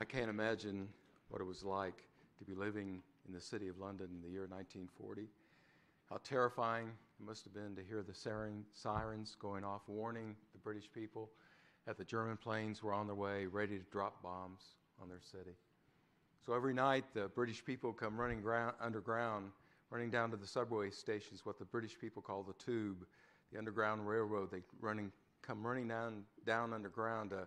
I 0.00 0.04
can't 0.04 0.30
imagine 0.30 0.88
what 1.28 1.42
it 1.42 1.44
was 1.44 1.62
like 1.62 2.06
to 2.38 2.44
be 2.46 2.54
living 2.54 3.02
in 3.28 3.34
the 3.34 3.40
city 3.40 3.68
of 3.68 3.78
London 3.78 4.08
in 4.16 4.22
the 4.22 4.30
year 4.30 4.46
1940. 4.48 5.28
How 6.08 6.16
terrifying 6.24 6.86
it 6.86 7.26
must 7.26 7.44
have 7.44 7.52
been 7.52 7.76
to 7.76 7.82
hear 7.82 8.02
the 8.02 8.14
sirens 8.14 9.36
going 9.38 9.62
off, 9.62 9.82
warning 9.88 10.36
the 10.54 10.58
British 10.58 10.90
people 10.90 11.28
that 11.86 11.98
the 11.98 12.04
German 12.06 12.38
planes 12.38 12.82
were 12.82 12.94
on 12.94 13.08
their 13.08 13.14
way, 13.14 13.44
ready 13.44 13.76
to 13.76 13.84
drop 13.92 14.22
bombs 14.22 14.62
on 15.02 15.10
their 15.10 15.20
city. 15.20 15.54
So 16.46 16.54
every 16.54 16.72
night, 16.72 17.04
the 17.12 17.28
British 17.28 17.62
people 17.62 17.92
come 17.92 18.18
running 18.18 18.40
ground, 18.40 18.76
underground, 18.80 19.50
running 19.90 20.08
down 20.08 20.30
to 20.30 20.38
the 20.38 20.46
subway 20.46 20.88
stations, 20.88 21.44
what 21.44 21.58
the 21.58 21.66
British 21.66 21.98
people 22.00 22.22
call 22.22 22.42
the 22.42 22.54
tube, 22.54 23.04
the 23.52 23.58
underground 23.58 24.08
railroad. 24.08 24.50
They 24.50 24.62
running, 24.80 25.12
come 25.42 25.66
running 25.66 25.88
down, 25.88 26.22
down 26.46 26.72
underground 26.72 27.32
to, 27.32 27.46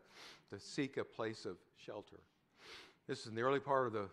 to 0.51 0.63
seek 0.63 0.97
a 0.97 1.03
place 1.03 1.45
of 1.45 1.57
shelter. 1.77 2.19
This 3.05 3.19
is 3.19 3.27
in 3.27 3.35
the 3.35 3.41
early 3.41 3.59
part 3.59 3.87
of 3.87 3.91
the 3.91 4.07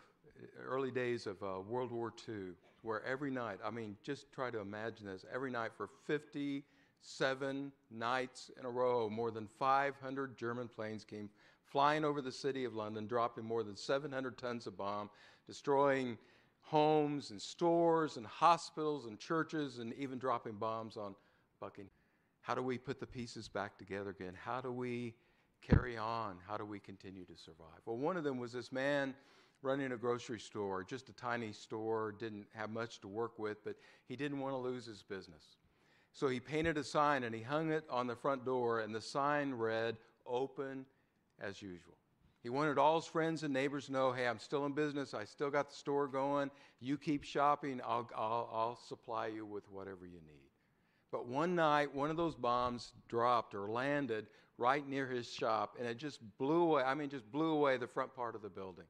early 0.67 0.91
days 0.91 1.29
of 1.29 1.41
uh, 1.45 1.61
World 1.61 1.93
War 1.93 2.13
II, 2.29 2.55
where 2.83 3.05
every 3.05 3.31
night, 3.31 3.59
I 3.65 3.71
mean, 3.71 3.97
just 4.03 4.33
try 4.33 4.51
to 4.51 4.59
imagine 4.59 5.07
this, 5.07 5.25
every 5.33 5.53
night 5.53 5.71
for 5.77 5.89
57 6.09 7.73
nights 7.93 8.51
in 8.59 8.67
a 8.67 8.71
row, 8.71 9.09
more 9.09 9.31
than 9.31 9.47
500 9.47 10.37
German 10.37 10.67
planes 10.67 11.05
came 11.05 11.31
flying 11.63 12.05
over 12.05 12.21
the 12.21 12.33
city 12.33 12.65
of 12.65 12.75
London, 12.75 13.07
dropping 13.07 13.45
more 13.45 13.63
than 13.63 13.77
700 13.77 14.37
tons 14.37 14.67
of 14.67 14.77
bomb, 14.77 15.09
destroying 15.47 16.19
homes 16.63 17.31
and 17.31 17.41
stores 17.41 18.17
and 18.17 18.27
hospitals 18.27 19.07
and 19.07 19.21
churches, 19.21 19.79
and 19.79 19.95
even 19.95 20.19
dropping 20.19 20.55
bombs 20.55 20.97
on 20.97 21.15
Buckingham. 21.61 21.93
How 22.41 22.57
do 22.57 22.63
we 22.63 22.77
put 22.77 22.99
the 22.99 23.07
pieces 23.07 23.47
back 23.49 23.79
together 23.79 24.11
again? 24.11 24.35
How 24.35 24.61
do 24.61 24.73
we 24.73 25.15
carry 25.61 25.97
on? 25.97 26.37
How 26.47 26.57
do 26.57 26.65
we 26.65 26.79
continue 26.79 27.25
to 27.25 27.37
survive? 27.37 27.81
Well, 27.87 27.97
one 27.97 28.17
of 28.17 28.25
them 28.25 28.39
was 28.39 28.53
this 28.53 28.73
man 28.73 29.15
running 29.63 29.93
a 29.93 29.97
grocery 29.97 30.41
store, 30.41 30.85
just 30.85 31.09
a 31.09 31.13
tiny 31.13 31.53
store, 31.53 32.15
didn't 32.19 32.47
have 32.55 32.71
much 32.71 33.01
to 33.01 33.09
work 33.09 33.39
with, 33.39 33.63
but 33.65 33.77
he 34.07 34.17
didn't 34.17 34.41
want 34.41 34.55
to 34.55 34.59
lose 34.59 34.87
his 34.87 35.03
business. 35.03 35.57
So 36.13 36.29
he 36.29 36.41
painted 36.41 36.79
a 36.79 36.85
sign 36.85 37.25
and 37.25 37.35
he 37.35 37.43
hung 37.43 37.71
it 37.71 37.85
on 37.91 38.07
the 38.07 38.17
front 38.17 38.45
door, 38.45 38.81
and 38.81 38.95
the 38.95 39.01
sign 39.01 39.55
read, 39.55 39.97
Open 40.27 40.87
as 41.41 41.61
usual. 41.61 41.97
He 42.43 42.49
wanted 42.49 42.79
all 42.79 43.01
his 43.01 43.07
friends 43.07 43.43
and 43.43 43.53
neighbors 43.53 43.87
to 43.87 43.93
know 43.93 44.13
hey, 44.13 44.27
I'm 44.27 44.39
still 44.39 44.65
in 44.67 44.73
business. 44.73 45.13
I 45.13 45.25
still 45.25 45.51
got 45.51 45.71
the 45.71 45.77
store 45.77 46.07
going. 46.07 46.51
You 46.81 46.97
keep 46.97 47.23
shopping. 47.23 47.81
I'll, 47.85 48.09
I'll, 48.17 48.51
I'll 48.53 48.79
supply 48.89 49.27
you 49.27 49.45
with 49.45 49.71
whatever 49.71 50.07
you 50.07 50.21
need. 50.27 50.50
But 51.11 51.27
one 51.27 51.55
night, 51.55 51.95
one 51.95 52.11
of 52.11 52.17
those 52.17 52.35
bombs 52.35 52.93
dropped 53.09 53.55
or 53.55 53.69
landed 53.69 54.27
right 54.59 54.87
near 54.87 55.07
his 55.07 55.27
shop, 55.27 55.77
and 55.79 55.89
it 55.89 55.97
just 55.97 56.21
blew 56.39 56.63
away. 56.63 56.83
I 56.83 56.95
mean, 56.95 57.09
just 57.09 57.31
blew 57.33 57.51
away 57.51 57.79
the 57.79 57.87
front 57.87 58.15
part 58.15 58.35
of 58.35 58.43
the 58.43 58.49
building. 58.49 58.85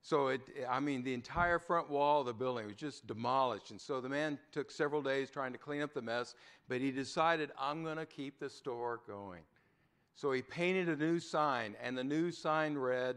So, 0.00 0.28
it, 0.28 0.40
I 0.70 0.78
mean, 0.78 1.02
the 1.02 1.12
entire 1.12 1.58
front 1.58 1.90
wall 1.90 2.20
of 2.20 2.26
the 2.26 2.32
building 2.32 2.66
was 2.66 2.76
just 2.76 3.08
demolished. 3.08 3.72
And 3.72 3.80
so 3.80 4.00
the 4.00 4.08
man 4.08 4.38
took 4.52 4.70
several 4.70 5.02
days 5.02 5.30
trying 5.30 5.50
to 5.50 5.58
clean 5.58 5.82
up 5.82 5.92
the 5.92 6.02
mess, 6.02 6.36
but 6.68 6.80
he 6.80 6.92
decided, 6.92 7.50
I'm 7.58 7.82
going 7.82 7.96
to 7.96 8.06
keep 8.06 8.38
the 8.38 8.48
store 8.48 9.00
going. 9.08 9.42
So 10.14 10.30
he 10.30 10.42
painted 10.42 10.88
a 10.88 10.96
new 10.96 11.18
sign, 11.18 11.74
and 11.82 11.98
the 11.98 12.04
new 12.04 12.30
sign 12.30 12.78
read, 12.78 13.16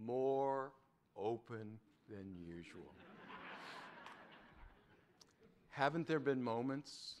More 0.00 0.70
open 1.16 1.80
than 2.08 2.36
usual. 2.38 2.94
Haven't 5.70 6.06
there 6.06 6.20
been 6.20 6.40
moments? 6.40 7.16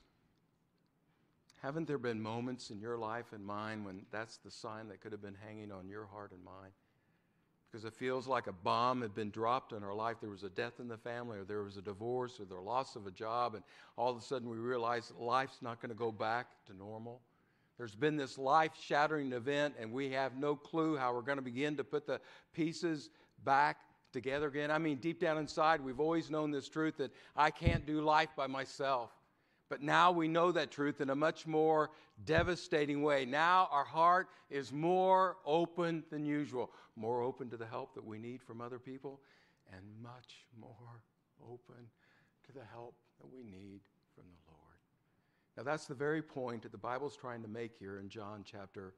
Haven't 1.62 1.86
there 1.86 1.98
been 1.98 2.20
moments 2.20 2.70
in 2.70 2.80
your 2.80 2.96
life 2.96 3.32
and 3.32 3.44
mine 3.44 3.84
when 3.84 4.06
that's 4.10 4.38
the 4.38 4.50
sign 4.50 4.88
that 4.88 5.00
could 5.02 5.12
have 5.12 5.20
been 5.20 5.36
hanging 5.46 5.70
on 5.70 5.88
your 5.88 6.06
heart 6.06 6.32
and 6.32 6.42
mine? 6.42 6.70
Because 7.70 7.84
it 7.84 7.92
feels 7.92 8.26
like 8.26 8.46
a 8.46 8.52
bomb 8.52 9.02
had 9.02 9.14
been 9.14 9.30
dropped 9.30 9.72
in 9.72 9.84
our 9.84 9.94
life. 9.94 10.16
There 10.20 10.30
was 10.30 10.42
a 10.42 10.48
death 10.48 10.80
in 10.80 10.88
the 10.88 10.96
family, 10.96 11.38
or 11.38 11.44
there 11.44 11.62
was 11.62 11.76
a 11.76 11.82
divorce, 11.82 12.40
or 12.40 12.46
the 12.46 12.54
loss 12.54 12.96
of 12.96 13.06
a 13.06 13.10
job, 13.10 13.54
and 13.54 13.62
all 13.96 14.10
of 14.10 14.16
a 14.16 14.22
sudden 14.22 14.48
we 14.48 14.56
realize 14.56 15.12
life's 15.18 15.60
not 15.60 15.80
going 15.82 15.90
to 15.90 15.94
go 15.94 16.10
back 16.10 16.46
to 16.66 16.76
normal. 16.76 17.20
There's 17.76 17.94
been 17.94 18.16
this 18.16 18.38
life 18.38 18.72
shattering 18.80 19.32
event, 19.32 19.74
and 19.78 19.92
we 19.92 20.10
have 20.12 20.36
no 20.36 20.56
clue 20.56 20.96
how 20.96 21.14
we're 21.14 21.20
going 21.20 21.38
to 21.38 21.42
begin 21.42 21.76
to 21.76 21.84
put 21.84 22.06
the 22.06 22.20
pieces 22.54 23.10
back 23.44 23.76
together 24.12 24.48
again. 24.48 24.70
I 24.70 24.78
mean, 24.78 24.96
deep 24.96 25.20
down 25.20 25.36
inside, 25.38 25.80
we've 25.80 26.00
always 26.00 26.30
known 26.30 26.50
this 26.50 26.68
truth 26.68 26.96
that 26.96 27.12
I 27.36 27.50
can't 27.50 27.86
do 27.86 28.00
life 28.00 28.30
by 28.34 28.46
myself. 28.46 29.10
But 29.70 29.82
now 29.82 30.10
we 30.10 30.28
know 30.28 30.52
that 30.52 30.70
truth 30.70 31.00
in 31.00 31.08
a 31.08 31.14
much 31.14 31.46
more 31.46 31.90
devastating 32.26 33.02
way. 33.02 33.24
Now 33.24 33.68
our 33.70 33.84
heart 33.84 34.28
is 34.50 34.72
more 34.72 35.36
open 35.46 36.02
than 36.10 36.26
usual, 36.26 36.72
more 36.96 37.22
open 37.22 37.48
to 37.50 37.56
the 37.56 37.64
help 37.64 37.94
that 37.94 38.04
we 38.04 38.18
need 38.18 38.42
from 38.42 38.60
other 38.60 38.80
people, 38.80 39.20
and 39.72 39.80
much 40.02 40.44
more 40.60 41.02
open 41.48 41.88
to 42.46 42.52
the 42.52 42.64
help 42.72 42.96
that 43.20 43.32
we 43.32 43.44
need 43.44 43.80
from 44.14 44.24
the 44.24 44.52
Lord. 44.52 44.76
Now, 45.56 45.62
that's 45.62 45.86
the 45.86 45.94
very 45.94 46.20
point 46.20 46.62
that 46.62 46.72
the 46.72 46.78
Bible's 46.78 47.16
trying 47.16 47.42
to 47.42 47.48
make 47.48 47.76
here 47.78 48.00
in 48.00 48.08
John 48.08 48.42
chapter 48.44 48.94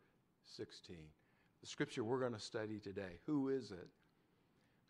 16. 0.46 0.96
The 1.60 1.66
scripture 1.66 2.02
we're 2.02 2.20
going 2.20 2.32
to 2.32 2.40
study 2.40 2.78
today. 2.78 3.20
Who 3.26 3.50
is 3.50 3.70
it? 3.72 3.88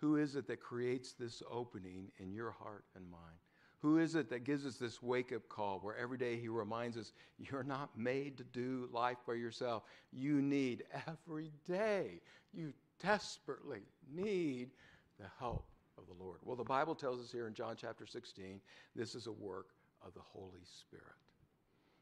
Who 0.00 0.16
is 0.16 0.37
it 0.37 0.47
that 0.47 0.60
creates 0.60 1.12
this 1.12 1.43
opening 1.50 2.12
in 2.19 2.32
your 2.32 2.53
heart 2.53 2.84
and 2.94 3.10
mind? 3.10 3.38
Who 3.82 3.98
is 3.98 4.15
it 4.15 4.31
that 4.31 4.44
gives 4.44 4.65
us 4.65 4.76
this 4.76 5.03
wake 5.03 5.32
up 5.32 5.48
call 5.48 5.81
where 5.81 5.97
every 5.97 6.16
day 6.16 6.37
he 6.37 6.47
reminds 6.48 6.97
us, 6.97 7.12
you're 7.38 7.65
not 7.65 7.98
made 7.98 8.38
to 8.38 8.44
do 8.44 8.88
life 8.93 9.19
by 9.26 9.34
yourself? 9.34 9.82
You 10.12 10.41
need 10.41 10.84
every 11.09 11.50
day, 11.69 12.20
you 12.53 12.72
desperately 13.03 13.81
need 14.15 14.70
the 15.19 15.26
help 15.41 15.66
of 15.98 16.04
the 16.06 16.25
Lord. 16.25 16.38
Well, 16.44 16.54
the 16.54 16.62
Bible 16.62 16.94
tells 16.94 17.20
us 17.20 17.32
here 17.32 17.48
in 17.48 17.54
John 17.54 17.75
chapter 17.76 18.06
16, 18.06 18.60
this 18.94 19.16
is 19.16 19.26
a 19.26 19.32
work 19.32 19.70
of 20.06 20.14
the 20.14 20.20
Holy 20.20 20.62
Spirit. 20.64 21.04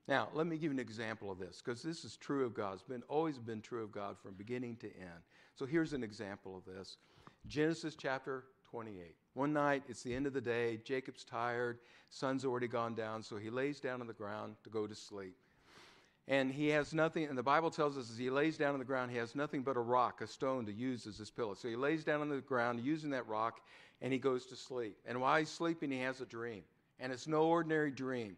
Now, 0.07 0.29
let 0.35 0.47
me 0.47 0.57
give 0.57 0.65
you 0.65 0.71
an 0.73 0.81
example 0.81 1.31
of 1.31 1.39
this 1.39 1.63
because 1.65 1.83
this 1.83 2.05
is 2.05 2.17
true 2.17 2.45
of 2.45 2.53
God. 2.53 2.75
It's 2.75 2.83
been 2.83 3.05
always 3.09 3.39
been 3.39 3.63
true 3.63 3.83
of 3.83 3.93
God 3.93 4.17
from 4.19 4.35
beginning 4.35 4.77
to 4.77 4.87
end. 4.89 5.23
So 5.55 5.65
here's 5.65 5.93
an 5.95 6.03
example 6.03 6.59
of 6.59 6.65
this. 6.65 6.99
Genesis 7.47 7.95
chapter 7.97 8.45
28. 8.71 9.15
One 9.35 9.53
night, 9.53 9.83
it's 9.89 10.03
the 10.03 10.15
end 10.15 10.27
of 10.27 10.33
the 10.33 10.41
day. 10.41 10.79
Jacob's 10.85 11.25
tired. 11.25 11.79
Sun's 12.09 12.45
already 12.45 12.69
gone 12.69 12.95
down, 12.95 13.23
so 13.23 13.37
he 13.37 13.51
lays 13.51 13.81
down 13.81 14.01
on 14.01 14.07
the 14.07 14.13
ground 14.13 14.57
to 14.65 14.71
go 14.71 14.87
to 14.87 14.95
sleep. 14.95 15.35
And 16.29 16.53
he 16.53 16.69
has 16.69 16.93
nothing, 16.93 17.25
and 17.25 17.37
the 17.37 17.43
Bible 17.43 17.71
tells 17.71 17.97
us 17.97 18.11
as 18.11 18.17
he 18.17 18.31
lays 18.31 18.57
down 18.57 18.75
on 18.75 18.79
the 18.79 18.85
ground, 18.85 19.11
he 19.11 19.17
has 19.17 19.35
nothing 19.35 19.63
but 19.63 19.77
a 19.77 19.81
rock, 19.81 20.21
a 20.21 20.27
stone 20.27 20.67
to 20.67 20.73
use 20.73 21.07
as 21.07 21.17
his 21.17 21.31
pillow. 21.31 21.55
So 21.55 21.69
he 21.69 21.77
lays 21.77 22.05
down 22.05 22.21
on 22.21 22.29
the 22.29 22.41
ground 22.41 22.81
using 22.81 23.11
that 23.11 23.27
rock, 23.27 23.61
and 24.01 24.13
he 24.13 24.19
goes 24.19 24.47
to 24.47 24.57
sleep. 24.57 24.97
And 25.07 25.21
while 25.21 25.39
he's 25.39 25.49
sleeping, 25.49 25.91
he 25.91 26.01
has 26.01 26.21
a 26.21 26.27
dream. 26.27 26.63
And 27.01 27.13
it's 27.13 27.27
no 27.27 27.45
ordinary 27.45 27.91
dream. 27.91 28.37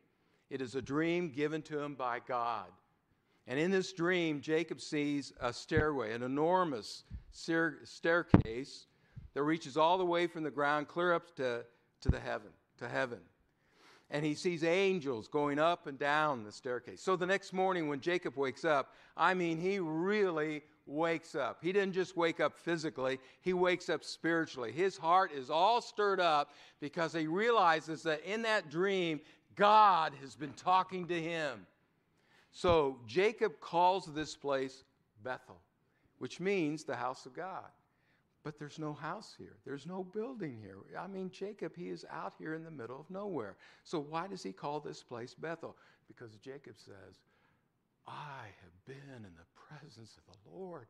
It 0.48 0.62
is 0.62 0.74
a 0.74 0.82
dream 0.82 1.30
given 1.30 1.62
to 1.62 1.80
him 1.80 1.94
by 1.94 2.20
God. 2.26 2.68
And 3.46 3.58
in 3.58 3.70
this 3.70 3.92
dream, 3.92 4.40
Jacob 4.40 4.80
sees 4.80 5.32
a 5.40 5.52
stairway, 5.52 6.14
an 6.14 6.22
enormous 6.22 7.04
staircase 7.32 8.86
that 9.34 9.42
reaches 9.42 9.76
all 9.76 9.98
the 9.98 10.04
way 10.04 10.26
from 10.26 10.42
the 10.42 10.50
ground 10.50 10.88
clear 10.88 11.12
up 11.12 11.34
to, 11.36 11.64
to 12.00 12.08
the 12.08 12.20
heaven, 12.20 12.50
to 12.78 12.88
heaven. 12.88 13.18
And 14.10 14.24
he 14.24 14.34
sees 14.34 14.62
angels 14.62 15.26
going 15.26 15.58
up 15.58 15.86
and 15.86 15.98
down 15.98 16.44
the 16.44 16.52
staircase. 16.52 17.00
So 17.00 17.16
the 17.16 17.26
next 17.26 17.52
morning 17.52 17.88
when 17.88 18.00
Jacob 18.00 18.36
wakes 18.36 18.64
up, 18.64 18.92
I 19.16 19.32
mean, 19.32 19.58
he 19.58 19.78
really 19.78 20.62
wakes 20.86 21.34
up. 21.34 21.58
He 21.62 21.72
didn't 21.72 21.94
just 21.94 22.16
wake 22.16 22.40
up 22.40 22.58
physically, 22.58 23.18
he 23.40 23.54
wakes 23.54 23.88
up 23.88 24.04
spiritually. 24.04 24.72
His 24.72 24.96
heart 24.96 25.32
is 25.32 25.48
all 25.48 25.80
stirred 25.80 26.20
up 26.20 26.50
because 26.80 27.14
he 27.14 27.26
realizes 27.26 28.02
that 28.02 28.20
in 28.24 28.42
that 28.42 28.70
dream, 28.70 29.20
God 29.54 30.12
has 30.20 30.34
been 30.34 30.52
talking 30.54 31.06
to 31.08 31.20
him. 31.20 31.66
So 32.52 32.98
Jacob 33.06 33.60
calls 33.60 34.06
this 34.12 34.36
place 34.36 34.84
Bethel, 35.22 35.60
which 36.18 36.40
means 36.40 36.84
the 36.84 36.96
house 36.96 37.24
of 37.24 37.34
God. 37.34 37.64
But 38.44 38.58
there's 38.58 38.78
no 38.78 38.92
house 38.92 39.34
here. 39.38 39.56
There's 39.64 39.86
no 39.86 40.02
building 40.02 40.58
here. 40.60 40.76
I 40.98 41.06
mean, 41.06 41.30
Jacob, 41.30 41.76
he 41.76 41.90
is 41.90 42.04
out 42.10 42.34
here 42.38 42.54
in 42.54 42.64
the 42.64 42.70
middle 42.70 42.98
of 42.98 43.08
nowhere. 43.08 43.56
So 43.84 44.00
why 44.00 44.26
does 44.26 44.42
he 44.42 44.52
call 44.52 44.80
this 44.80 45.02
place 45.02 45.34
Bethel? 45.34 45.76
Because 46.08 46.34
Jacob 46.36 46.74
says, 46.76 47.20
I 48.06 48.46
have 48.62 48.84
been 48.84 49.16
in 49.16 49.22
the 49.22 49.76
presence 49.78 50.16
of 50.16 50.34
the 50.34 50.50
Lord, 50.56 50.86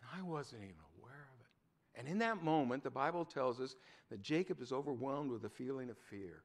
and 0.00 0.20
I 0.20 0.22
wasn't 0.22 0.62
even 0.62 0.76
aware 1.00 1.28
of 1.34 1.40
it. 1.40 1.98
And 1.98 2.08
in 2.08 2.18
that 2.18 2.44
moment, 2.44 2.84
the 2.84 2.90
Bible 2.90 3.24
tells 3.24 3.60
us 3.60 3.74
that 4.10 4.22
Jacob 4.22 4.60
is 4.60 4.72
overwhelmed 4.72 5.30
with 5.30 5.44
a 5.44 5.48
feeling 5.48 5.90
of 5.90 5.98
fear. 5.98 6.42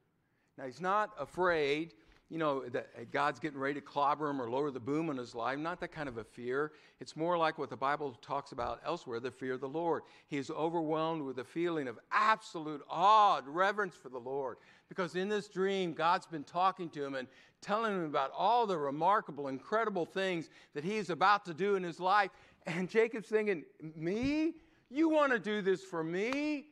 Now, 0.57 0.65
he's 0.65 0.81
not 0.81 1.11
afraid, 1.19 1.93
you 2.29 2.37
know, 2.37 2.63
that 2.69 2.89
uh, 2.95 3.01
God's 3.11 3.39
getting 3.39 3.59
ready 3.59 3.73
to 3.75 3.81
clobber 3.81 4.29
him 4.29 4.39
or 4.41 4.49
lower 4.49 4.69
the 4.69 4.79
boom 4.79 5.09
on 5.09 5.17
his 5.17 5.33
life. 5.33 5.57
Not 5.57 5.79
that 5.79 5.91
kind 5.91 6.07
of 6.07 6.17
a 6.17 6.23
fear. 6.23 6.73
It's 6.99 7.15
more 7.15 7.37
like 7.37 7.57
what 7.57 7.71
the 7.71 7.77
Bible 7.77 8.15
talks 8.21 8.51
about 8.51 8.79
elsewhere 8.85 9.19
the 9.19 9.31
fear 9.31 9.53
of 9.53 9.61
the 9.61 9.69
Lord. 9.69 10.03
He 10.27 10.37
is 10.37 10.51
overwhelmed 10.51 11.23
with 11.23 11.39
a 11.39 11.43
feeling 11.43 11.87
of 11.87 11.97
absolute 12.11 12.81
awe 12.87 13.39
and 13.39 13.47
reverence 13.47 13.95
for 13.95 14.09
the 14.09 14.19
Lord. 14.19 14.57
Because 14.89 15.15
in 15.15 15.27
this 15.27 15.47
dream, 15.47 15.93
God's 15.93 16.27
been 16.27 16.43
talking 16.43 16.89
to 16.91 17.03
him 17.03 17.15
and 17.15 17.27
telling 17.61 17.95
him 17.95 18.05
about 18.05 18.31
all 18.37 18.67
the 18.67 18.77
remarkable, 18.77 19.47
incredible 19.47 20.05
things 20.05 20.49
that 20.75 20.83
he's 20.83 21.09
about 21.09 21.45
to 21.45 21.53
do 21.53 21.75
in 21.75 21.83
his 21.83 21.99
life. 21.99 22.29
And 22.67 22.87
Jacob's 22.87 23.29
thinking, 23.29 23.63
Me? 23.95 24.53
You 24.91 25.09
want 25.09 25.31
to 25.31 25.39
do 25.39 25.61
this 25.61 25.83
for 25.83 26.03
me? 26.03 26.65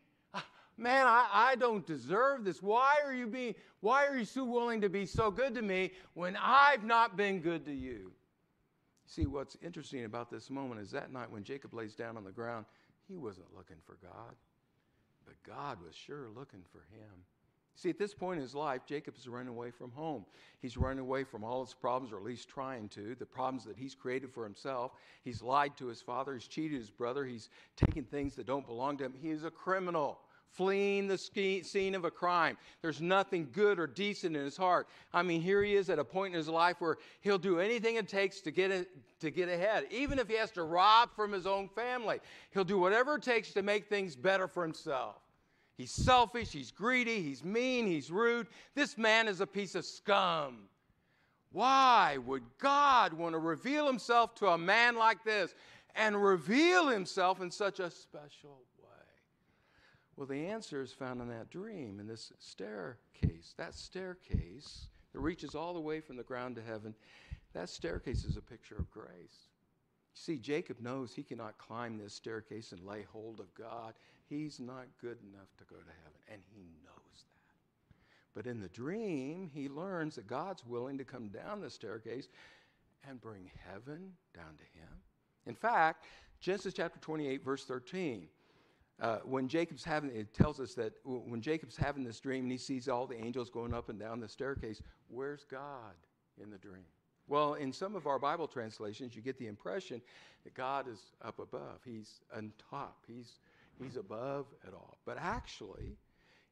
Man, 0.77 1.07
I, 1.07 1.27
I 1.31 1.56
don't 1.56 1.85
deserve 1.85 2.44
this. 2.44 2.62
Why 2.62 2.95
are 3.03 3.13
you 3.13 3.27
being 3.27 3.56
why 3.79 4.06
are 4.06 4.18
you 4.18 4.25
so 4.25 4.44
willing 4.44 4.81
to 4.81 4.89
be 4.89 5.06
so 5.06 5.31
good 5.31 5.56
to 5.56 5.62
me 5.62 5.91
when 6.13 6.38
I've 6.41 6.83
not 6.83 7.18
been 7.18 7.39
good 7.39 7.65
to 7.65 7.74
you? 7.74 8.12
See, 9.06 9.25
what's 9.25 9.56
interesting 9.63 10.06
about 10.06 10.29
this 10.29 10.50
moment 10.50 10.81
is 10.81 10.91
that 10.91 11.12
night 11.12 11.31
when 11.31 11.44
Jacob 11.44 11.74
lays 11.74 11.95
down 11.95 12.18
on 12.18 12.24
the 12.24 12.31
ground, 12.31 12.65
he 13.07 13.15
wasn't 13.15 13.47
looking 13.56 13.77
for 13.85 13.97
God, 14.01 14.35
but 15.25 15.35
God 15.44 15.77
was 15.83 15.95
sure 15.95 16.27
looking 16.35 16.63
for 16.71 16.80
him. 16.91 17.23
See, 17.75 17.91
at 17.91 18.00
this 18.00 18.15
point 18.15 18.38
in 18.38 18.41
his 18.41 18.56
life, 18.56 18.81
Jacob 18.88 19.15
is 19.18 19.27
running 19.27 19.50
away 19.50 19.69
from 19.69 19.91
home. 19.91 20.25
He's 20.59 20.77
running 20.77 20.97
away 20.97 21.23
from 21.23 21.44
all 21.44 21.63
his 21.63 21.75
problems, 21.75 22.12
or 22.12 22.18
at 22.18 22.23
least 22.23 22.50
trying 22.50 22.89
to, 22.89 23.13
the 23.13 23.25
problems 23.25 23.63
that 23.65 23.77
he's 23.77 23.94
created 23.94 24.33
for 24.33 24.44
himself. 24.44 24.94
He's 25.23 25.44
lied 25.44 25.77
to 25.77 25.85
his 25.85 26.01
father, 26.01 26.33
he's 26.33 26.47
cheated 26.47 26.80
his 26.80 26.89
brother, 26.89 27.23
he's 27.23 27.50
taken 27.75 28.03
things 28.03 28.33
that 28.35 28.47
don't 28.47 28.65
belong 28.65 28.97
to 28.97 29.06
him. 29.06 29.13
He 29.21 29.30
is 29.30 29.44
a 29.44 29.51
criminal, 29.51 30.18
fleeing 30.53 31.07
the 31.07 31.17
scene 31.17 31.95
of 31.95 32.05
a 32.05 32.11
crime. 32.11 32.57
There's 32.81 33.01
nothing 33.01 33.49
good 33.51 33.79
or 33.79 33.88
decent 33.88 34.35
in 34.35 34.44
his 34.44 34.57
heart. 34.57 34.88
I 35.13 35.21
mean, 35.21 35.41
here 35.41 35.63
he 35.63 35.75
is 35.75 35.89
at 35.89 35.99
a 35.99 36.03
point 36.03 36.33
in 36.33 36.38
his 36.38 36.49
life 36.49 36.77
where 36.79 36.97
he'll 37.21 37.38
do 37.38 37.59
anything 37.59 37.95
it 37.95 38.07
takes 38.07 38.41
to 38.41 38.51
get, 38.51 38.71
it, 38.71 38.89
to 39.19 39.29
get 39.29 39.49
ahead, 39.49 39.85
even 39.91 40.19
if 40.19 40.27
he 40.27 40.35
has 40.35 40.51
to 40.51 40.63
rob 40.63 41.09
from 41.15 41.31
his 41.31 41.45
own 41.45 41.69
family. 41.69 42.19
He'll 42.51 42.63
do 42.63 42.79
whatever 42.79 43.15
it 43.15 43.23
takes 43.23 43.53
to 43.53 43.61
make 43.61 43.88
things 43.88 44.15
better 44.15 44.47
for 44.47 44.63
himself. 44.63 45.15
He's 45.77 45.91
selfish, 45.91 46.51
he's 46.51 46.71
greedy, 46.71 47.21
he's 47.21 47.44
mean, 47.44 47.85
he's 47.85 48.09
rude. 48.09 48.47
This 48.73 48.97
man 48.97 49.27
is 49.27 49.41
a 49.41 49.47
piece 49.47 49.75
of 49.75 49.85
scum. 49.85 50.69
Why 51.51 52.17
would 52.25 52.44
God 52.59 53.13
want 53.13 53.33
to 53.33 53.39
reveal 53.39 53.85
himself 53.85 54.33
to 54.35 54.47
a 54.47 54.57
man 54.57 54.95
like 54.95 55.23
this 55.23 55.53
and 55.95 56.21
reveal 56.21 56.88
himself 56.88 57.41
in 57.41 57.51
such 57.51 57.79
a 57.79 57.91
special? 57.91 58.61
Well, 60.17 60.25
the 60.25 60.47
answer 60.47 60.81
is 60.81 60.91
found 60.91 61.21
in 61.21 61.29
that 61.29 61.51
dream, 61.51 61.99
in 61.99 62.07
this 62.07 62.33
staircase. 62.39 63.53
That 63.57 63.75
staircase 63.75 64.87
that 65.13 65.19
reaches 65.19 65.53
all 65.53 65.75
the 65.75 65.79
way 65.79 65.99
from 65.99 66.17
the 66.17 66.23
ground 66.23 66.55
to 66.55 66.61
heaven, 66.63 66.95
that 67.53 67.69
staircase 67.69 68.25
is 68.25 68.35
a 68.35 68.41
picture 68.41 68.75
of 68.75 68.89
grace. 68.89 69.05
You 69.11 70.15
see, 70.15 70.37
Jacob 70.39 70.81
knows 70.81 71.13
he 71.13 71.21
cannot 71.21 71.59
climb 71.59 71.97
this 71.97 72.15
staircase 72.15 72.71
and 72.71 72.83
lay 72.83 73.03
hold 73.03 73.39
of 73.39 73.53
God. 73.53 73.93
He's 74.27 74.59
not 74.59 74.87
good 74.99 75.19
enough 75.21 75.55
to 75.59 75.63
go 75.65 75.75
to 75.75 75.91
heaven, 76.03 76.19
and 76.33 76.41
he 76.51 76.63
knows 76.83 76.95
that. 77.13 77.95
But 78.33 78.47
in 78.47 78.59
the 78.59 78.69
dream, 78.69 79.51
he 79.53 79.69
learns 79.69 80.15
that 80.15 80.25
God's 80.25 80.65
willing 80.65 80.97
to 80.97 81.05
come 81.05 81.27
down 81.27 81.61
the 81.61 81.69
staircase 81.69 82.27
and 83.07 83.21
bring 83.21 83.51
heaven 83.71 84.13
down 84.33 84.57
to 84.57 84.79
him. 84.79 84.89
In 85.45 85.53
fact, 85.53 86.05
Genesis 86.39 86.73
chapter 86.73 86.99
28, 86.99 87.43
verse 87.43 87.65
13. 87.65 88.27
Uh, 88.99 89.19
when 89.25 89.47
Jacob's 89.47 89.83
having, 89.83 90.09
it 90.09 90.33
tells 90.33 90.59
us 90.59 90.73
that 90.73 90.94
when 91.03 91.39
Jacob's 91.39 91.77
having 91.77 92.03
this 92.03 92.19
dream 92.19 92.45
and 92.45 92.51
he 92.51 92.57
sees 92.57 92.88
all 92.88 93.05
the 93.05 93.15
angels 93.15 93.49
going 93.49 93.73
up 93.73 93.89
and 93.89 93.99
down 93.99 94.19
the 94.19 94.27
staircase, 94.27 94.81
where's 95.07 95.44
God 95.44 95.94
in 96.41 96.49
the 96.49 96.57
dream? 96.57 96.85
Well, 97.27 97.55
in 97.55 97.71
some 97.73 97.95
of 97.95 98.07
our 98.07 98.17
Bible 98.17 98.47
translations, 98.47 99.15
you 99.15 99.21
get 99.21 99.38
the 99.38 99.47
impression 99.47 100.01
that 100.44 100.53
God 100.55 100.88
is 100.88 101.11
up 101.23 101.39
above. 101.39 101.79
He's 101.85 102.21
on 102.35 102.53
top. 102.71 103.03
He's, 103.07 103.39
he's 103.81 103.97
above 103.97 104.45
it 104.67 104.73
all. 104.73 104.97
But 105.05 105.17
actually, 105.19 105.97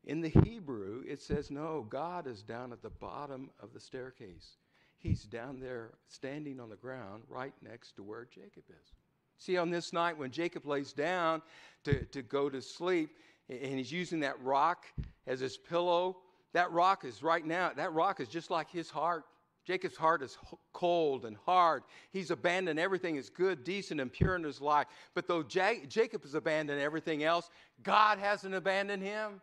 in 0.04 0.22
the 0.22 0.30
Hebrew, 0.30 1.04
it 1.08 1.22
says, 1.22 1.50
no, 1.50 1.86
God 1.90 2.28
is 2.28 2.44
down 2.44 2.74
at 2.74 2.82
the 2.82 2.90
bottom 2.90 3.50
of 3.64 3.74
the 3.74 3.80
staircase. 3.80 4.58
He's 4.98 5.24
down 5.24 5.60
there 5.60 5.92
standing 6.10 6.60
on 6.60 6.70
the 6.70 6.76
ground 6.76 7.24
right 7.30 7.54
next 7.62 7.96
to 7.96 8.04
where 8.04 8.26
Jacob 8.26 8.64
is. 8.70 8.92
See, 9.38 9.58
on 9.58 9.70
this 9.70 9.94
night 9.94 10.18
when 10.18 10.32
Jacob 10.32 10.66
lays 10.66 10.94
down 10.94 11.42
to, 11.84 12.06
to 12.06 12.22
go 12.22 12.50
to 12.50 12.62
sleep, 12.62 13.18
and 13.50 13.78
he's 13.78 13.92
using 13.92 14.22
that 14.22 14.42
rock 14.42 14.86
as 15.28 15.40
his 15.40 15.58
pillow, 15.58 16.18
that 16.54 16.72
rock 16.72 17.06
is 17.06 17.22
right 17.22 17.46
now, 17.46 17.72
that 17.76 17.94
rock 17.94 18.20
is 18.20 18.28
just 18.28 18.50
like 18.50 18.72
his 18.72 18.90
heart. 18.90 19.26
Jacob's 19.66 19.98
heart 19.98 20.22
is 20.22 20.38
cold 20.74 21.26
and 21.26 21.36
hard. 21.46 21.84
He's 22.12 22.30
abandoned 22.30 22.80
everything 22.80 23.16
that's 23.16 23.30
good, 23.30 23.64
decent, 23.64 24.00
and 24.00 24.14
pure 24.14 24.36
in 24.36 24.44
his 24.44 24.62
life. 24.62 24.86
But 25.16 25.28
though 25.28 25.42
Jacob 25.42 26.22
has 26.22 26.36
abandoned 26.36 26.80
everything 26.80 27.24
else, 27.24 27.50
God 27.82 28.20
hasn't 28.20 28.54
abandoned 28.54 29.02
him. 29.02 29.42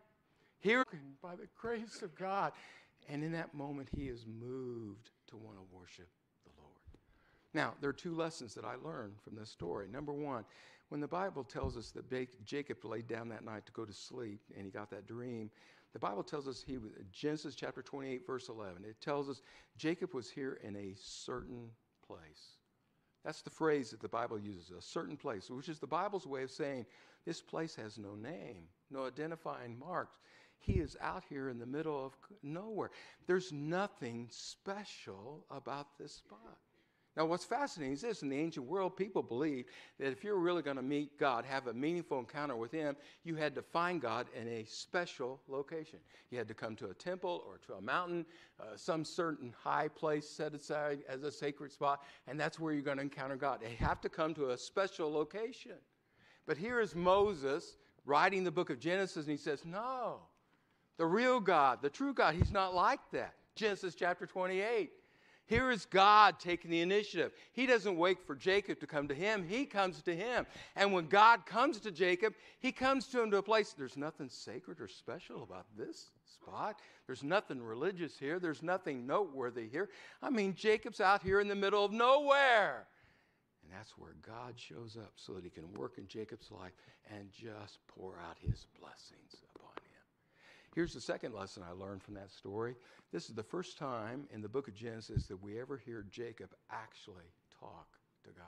Here, 0.61 0.85
by 1.21 1.35
the 1.35 1.49
grace 1.61 2.03
of 2.03 2.15
God. 2.15 2.53
And 3.09 3.25
in 3.25 3.33
that 3.33 3.53
moment, 3.53 3.89
he 3.93 4.03
is 4.05 4.25
moved 4.25 5.11
to 5.29 5.37
want 5.37 5.57
to 5.57 5.65
worship. 5.77 6.09
Now, 7.55 7.75
there 7.81 7.91
are 7.91 7.95
two 7.95 8.15
lessons 8.15 8.55
that 8.55 8.65
I 8.65 8.75
learned 8.83 9.15
from 9.23 9.37
this 9.37 9.51
story. 9.51 9.87
Number 9.89 10.13
one, 10.13 10.45
when 10.89 11.01
the 11.01 11.09
Bible 11.09 11.45
tells 11.45 11.77
us 11.77 11.91
that 11.93 12.45
Jacob 12.45 12.85
laid 12.85 13.07
down 13.09 13.29
that 13.31 13.45
night 13.45 13.67
to 13.67 13.73
go 13.73 13.85
to 13.85 13.93
sleep 13.93 14.41
and 14.57 14.65
he 14.65 14.71
got 14.71 14.91
that 14.91 15.07
dream, 15.07 15.51
the 15.93 15.99
Bible 15.99 16.23
tells 16.23 16.49
us 16.49 16.65
he 16.67 16.79
was, 16.79 16.93
Genesis 17.13 17.55
chapter 17.55 17.83
28, 17.83 18.27
verse 18.27 18.49
11, 18.49 18.85
it 18.85 19.01
tells 19.01 19.29
us 19.29 19.43
Jacob 19.77 20.15
was 20.15 20.31
here 20.31 20.59
in 20.63 20.75
a 20.77 20.95
certain 20.99 21.69
place. 22.07 22.57
That's 23.25 23.43
the 23.43 23.51
phrase 23.51 23.91
that 23.91 24.01
the 24.01 24.09
Bible 24.09 24.39
uses, 24.39 24.71
a 24.71 24.83
certain 24.83 25.17
place, 25.17 25.51
which 25.51 25.69
is 25.69 25.79
the 25.79 25.87
Bible's 25.87 26.27
way 26.27 26.43
of 26.43 26.51
saying 26.51 26.87
this 27.25 27.41
place 27.41 27.75
has 27.77 27.99
no 27.99 28.15
name, 28.15 28.65
no 28.91 29.07
identifying 29.07 29.79
marks. 29.79 30.19
He 30.59 30.75
is 30.75 30.97
out 31.01 31.25
here 31.29 31.49
in 31.49 31.59
the 31.59 31.67
middle 31.67 32.05
of 32.05 32.17
nowhere. 32.43 32.91
There's 33.27 33.53
nothing 33.53 34.29
special 34.31 35.45
about 35.51 35.99
this 35.99 36.15
spot. 36.15 36.59
Now, 37.15 37.27
what's 37.27 37.45
fascinating 37.45 37.93
is 37.93 38.01
this 38.01 38.23
in 38.23 38.31
the 38.31 38.39
ancient 38.39 38.67
world, 38.67 38.97
people 38.97 39.23
believed 39.23 39.69
that 39.99 40.13
if 40.13 40.25
you're 40.25 40.39
really 40.39 40.63
going 40.63 40.79
to 40.79 40.83
meet 40.83 41.19
God, 41.19 41.45
have 41.45 41.67
a 41.67 41.75
meaningful 41.75 42.19
encounter 42.19 42.57
with 42.57 42.73
Him, 42.73 42.97
you 43.23 43.35
had 43.35 43.55
to 43.55 43.63
find 43.63 44.01
God 44.01 44.29
in 44.35 44.49
a 44.49 44.65
special 44.65 45.39
location. 45.47 45.99
You 46.31 46.39
had 46.39 46.49
to 46.49 46.55
come 46.55 46.75
to 46.77 46.89
a 46.89 46.95
temple 46.95 47.45
or 47.47 47.59
to 47.67 47.75
a 47.75 47.83
mountain, 47.83 48.25
uh, 48.59 48.77
some 48.77 49.05
certain 49.05 49.55
high 49.63 49.89
place 49.89 50.27
set 50.27 50.55
aside 50.55 51.01
as 51.07 51.23
a 51.23 51.31
sacred 51.31 51.71
spot, 51.71 52.03
and 52.27 52.41
that's 52.41 52.59
where 52.59 52.73
you're 52.73 52.83
going 52.83 52.97
to 52.97 53.03
encounter 53.03 53.37
God. 53.37 53.61
They 53.61 53.75
have 53.75 54.01
to 54.01 54.09
come 54.09 54.33
to 54.35 54.51
a 54.51 54.59
special 54.59 55.13
location. 55.13 55.77
But 56.47 56.57
here 56.57 56.81
is 56.81 56.95
Moses 56.95 57.77
writing 58.07 58.43
the 58.43 58.51
book 58.51 58.71
of 58.71 58.81
Genesis, 58.81 59.27
and 59.27 59.33
he 59.33 59.37
says, 59.37 59.67
No, 59.67 60.21
the 60.97 61.07
real 61.07 61.41
God, 61.41 61.81
the 61.83 61.91
true 61.91 62.15
God, 62.15 62.35
He's 62.35 62.53
not 62.53 62.75
like 62.75 63.01
that. 63.13 63.35
Genesis 63.55 63.95
chapter 63.95 64.25
28. 64.25 64.91
Here 65.47 65.71
is 65.71 65.85
God 65.87 66.39
taking 66.39 66.71
the 66.71 66.81
initiative. 66.81 67.33
He 67.53 67.67
doesn't 67.67 67.97
wait 67.97 68.19
for 68.27 68.35
Jacob 68.35 68.81
to 68.81 68.87
come 68.87 69.09
to 69.09 69.15
him, 69.15 69.47
he 69.47 69.65
comes 69.67 70.03
to 70.03 70.15
him. 70.15 70.47
And 70.77 70.93
when 70.93 71.07
God 71.07 71.47
comes 71.47 71.81
to 71.81 71.91
Jacob, 71.91 72.35
he 72.61 72.73
comes 72.73 73.07
to 73.09 73.23
him 73.23 73.31
to 73.33 73.39
a 73.39 73.43
place, 73.43 73.75
there's 73.77 73.97
nothing 73.97 74.29
sacred 74.29 74.81
or 74.81 74.89
special 74.89 75.43
about 75.43 75.67
this 75.77 76.11
spot. 76.25 76.81
There's 77.07 77.23
nothing 77.25 77.63
religious 77.63 78.19
here, 78.19 78.39
there's 78.39 78.63
nothing 78.63 79.07
noteworthy 79.07 79.69
here. 79.69 79.91
I 80.23 80.31
mean, 80.31 80.55
Jacob's 80.55 81.01
out 81.01 81.23
here 81.23 81.41
in 81.41 81.49
the 81.49 81.55
middle 81.55 81.85
of 81.85 81.93
nowhere. 81.93 82.87
And 83.63 83.73
that's 83.73 83.97
where 83.99 84.15
God 84.27 84.55
shows 84.57 84.97
up 84.97 85.13
so 85.17 85.33
that 85.35 85.45
he 85.45 85.51
can 85.51 85.73
work 85.75 85.99
in 85.99 86.07
Jacob's 86.07 86.51
life 86.51 86.73
and 87.11 87.31
just 87.33 87.79
pour 87.89 88.19
out 88.19 88.37
his 88.41 88.67
blessings 88.79 89.37
upon 89.55 89.73
him. 89.77 89.92
Here's 90.75 90.95
the 90.95 91.01
second 91.01 91.35
lesson 91.35 91.63
I 91.69 91.73
learned 91.73 92.03
from 92.03 92.15
that 92.15 92.31
story. 92.31 92.77
This 93.13 93.29
is 93.29 93.35
the 93.35 93.43
first 93.43 93.77
time 93.77 94.25
in 94.33 94.41
the 94.41 94.49
book 94.49 94.69
of 94.69 94.75
Genesis 94.75 95.27
that 95.27 95.43
we 95.43 95.61
ever 95.61 95.77
hear 95.77 96.07
Jacob 96.11 96.51
actually 96.71 97.31
talk 97.61 97.89
to 98.25 98.31
God. 98.31 98.47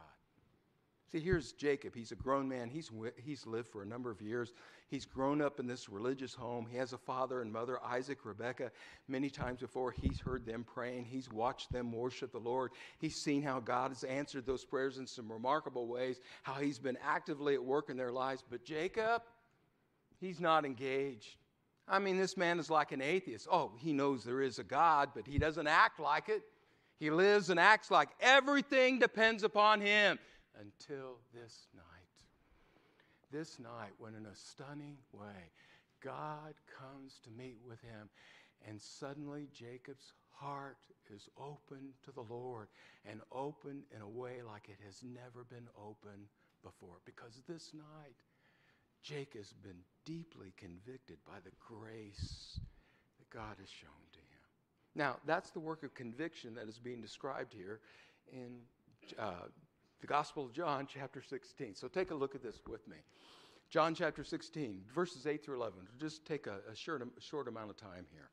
See, 1.12 1.20
here's 1.20 1.52
Jacob. 1.52 1.94
He's 1.94 2.12
a 2.12 2.16
grown 2.16 2.48
man. 2.48 2.68
He's, 2.68 2.90
he's 3.16 3.46
lived 3.46 3.68
for 3.68 3.82
a 3.82 3.86
number 3.86 4.10
of 4.10 4.20
years. 4.20 4.52
He's 4.88 5.04
grown 5.04 5.40
up 5.40 5.60
in 5.60 5.66
this 5.66 5.88
religious 5.88 6.34
home. 6.34 6.66
He 6.68 6.76
has 6.78 6.92
a 6.92 6.98
father 6.98 7.40
and 7.42 7.52
mother, 7.52 7.78
Isaac, 7.84 8.24
Rebecca. 8.24 8.72
Many 9.06 9.28
times 9.30 9.60
before, 9.60 9.92
he's 9.92 10.18
heard 10.18 10.44
them 10.44 10.64
praying. 10.64 11.04
He's 11.04 11.30
watched 11.30 11.70
them 11.70 11.92
worship 11.92 12.32
the 12.32 12.38
Lord. 12.38 12.72
He's 12.98 13.16
seen 13.16 13.42
how 13.42 13.60
God 13.60 13.90
has 13.90 14.02
answered 14.02 14.44
those 14.44 14.64
prayers 14.64 14.98
in 14.98 15.06
some 15.06 15.30
remarkable 15.30 15.86
ways, 15.86 16.20
how 16.42 16.54
he's 16.54 16.78
been 16.78 16.98
actively 17.04 17.54
at 17.54 17.62
work 17.62 17.90
in 17.90 17.96
their 17.96 18.12
lives. 18.12 18.42
But 18.50 18.64
Jacob, 18.64 19.22
he's 20.20 20.40
not 20.40 20.64
engaged. 20.64 21.36
I 21.86 21.98
mean, 21.98 22.16
this 22.16 22.36
man 22.36 22.58
is 22.58 22.70
like 22.70 22.92
an 22.92 23.02
atheist. 23.02 23.46
Oh, 23.50 23.72
he 23.78 23.92
knows 23.92 24.24
there 24.24 24.40
is 24.40 24.58
a 24.58 24.64
God, 24.64 25.10
but 25.14 25.26
he 25.26 25.38
doesn't 25.38 25.66
act 25.66 26.00
like 26.00 26.28
it. 26.28 26.42
He 26.98 27.10
lives 27.10 27.50
and 27.50 27.60
acts 27.60 27.90
like 27.90 28.08
everything 28.20 28.98
depends 28.98 29.42
upon 29.42 29.80
him 29.80 30.18
until 30.58 31.18
this 31.34 31.66
night. 31.74 31.84
This 33.30 33.58
night, 33.58 33.92
when 33.98 34.14
in 34.14 34.26
a 34.26 34.34
stunning 34.34 34.96
way, 35.12 35.50
God 36.02 36.54
comes 36.78 37.18
to 37.24 37.30
meet 37.30 37.58
with 37.66 37.80
him, 37.80 38.08
and 38.66 38.80
suddenly 38.80 39.48
Jacob's 39.52 40.12
heart 40.30 40.78
is 41.12 41.28
open 41.38 41.90
to 42.04 42.12
the 42.12 42.22
Lord 42.22 42.68
and 43.04 43.20
open 43.32 43.82
in 43.94 44.02
a 44.02 44.08
way 44.08 44.42
like 44.46 44.68
it 44.68 44.78
has 44.86 45.02
never 45.02 45.44
been 45.44 45.68
open 45.76 46.28
before. 46.62 46.96
Because 47.04 47.42
this 47.48 47.72
night, 47.74 48.16
Jake 49.04 49.34
has 49.34 49.52
been 49.62 49.76
deeply 50.06 50.52
convicted 50.56 51.18
by 51.26 51.34
the 51.44 51.50
grace 51.60 52.58
that 53.18 53.30
God 53.30 53.56
has 53.60 53.68
shown 53.68 53.90
to 54.12 54.18
him. 54.18 54.24
Now, 54.94 55.16
that's 55.26 55.50
the 55.50 55.60
work 55.60 55.82
of 55.82 55.94
conviction 55.94 56.54
that 56.54 56.68
is 56.68 56.78
being 56.78 57.02
described 57.02 57.52
here 57.52 57.80
in 58.32 58.56
uh, 59.18 59.48
the 60.00 60.06
Gospel 60.06 60.46
of 60.46 60.52
John, 60.52 60.88
chapter 60.92 61.22
16. 61.22 61.74
So 61.74 61.86
take 61.86 62.12
a 62.12 62.14
look 62.14 62.34
at 62.34 62.42
this 62.42 62.58
with 62.66 62.88
me. 62.88 62.96
John 63.70 63.94
chapter 63.94 64.24
16, 64.24 64.82
verses 64.94 65.26
8 65.26 65.44
through 65.44 65.56
11. 65.56 65.80
just 66.00 66.24
take 66.24 66.46
a, 66.46 66.58
a 66.70 66.74
short, 66.74 67.02
a 67.02 67.20
short 67.20 67.46
amount 67.48 67.70
of 67.70 67.76
time 67.76 68.06
here. 68.10 68.30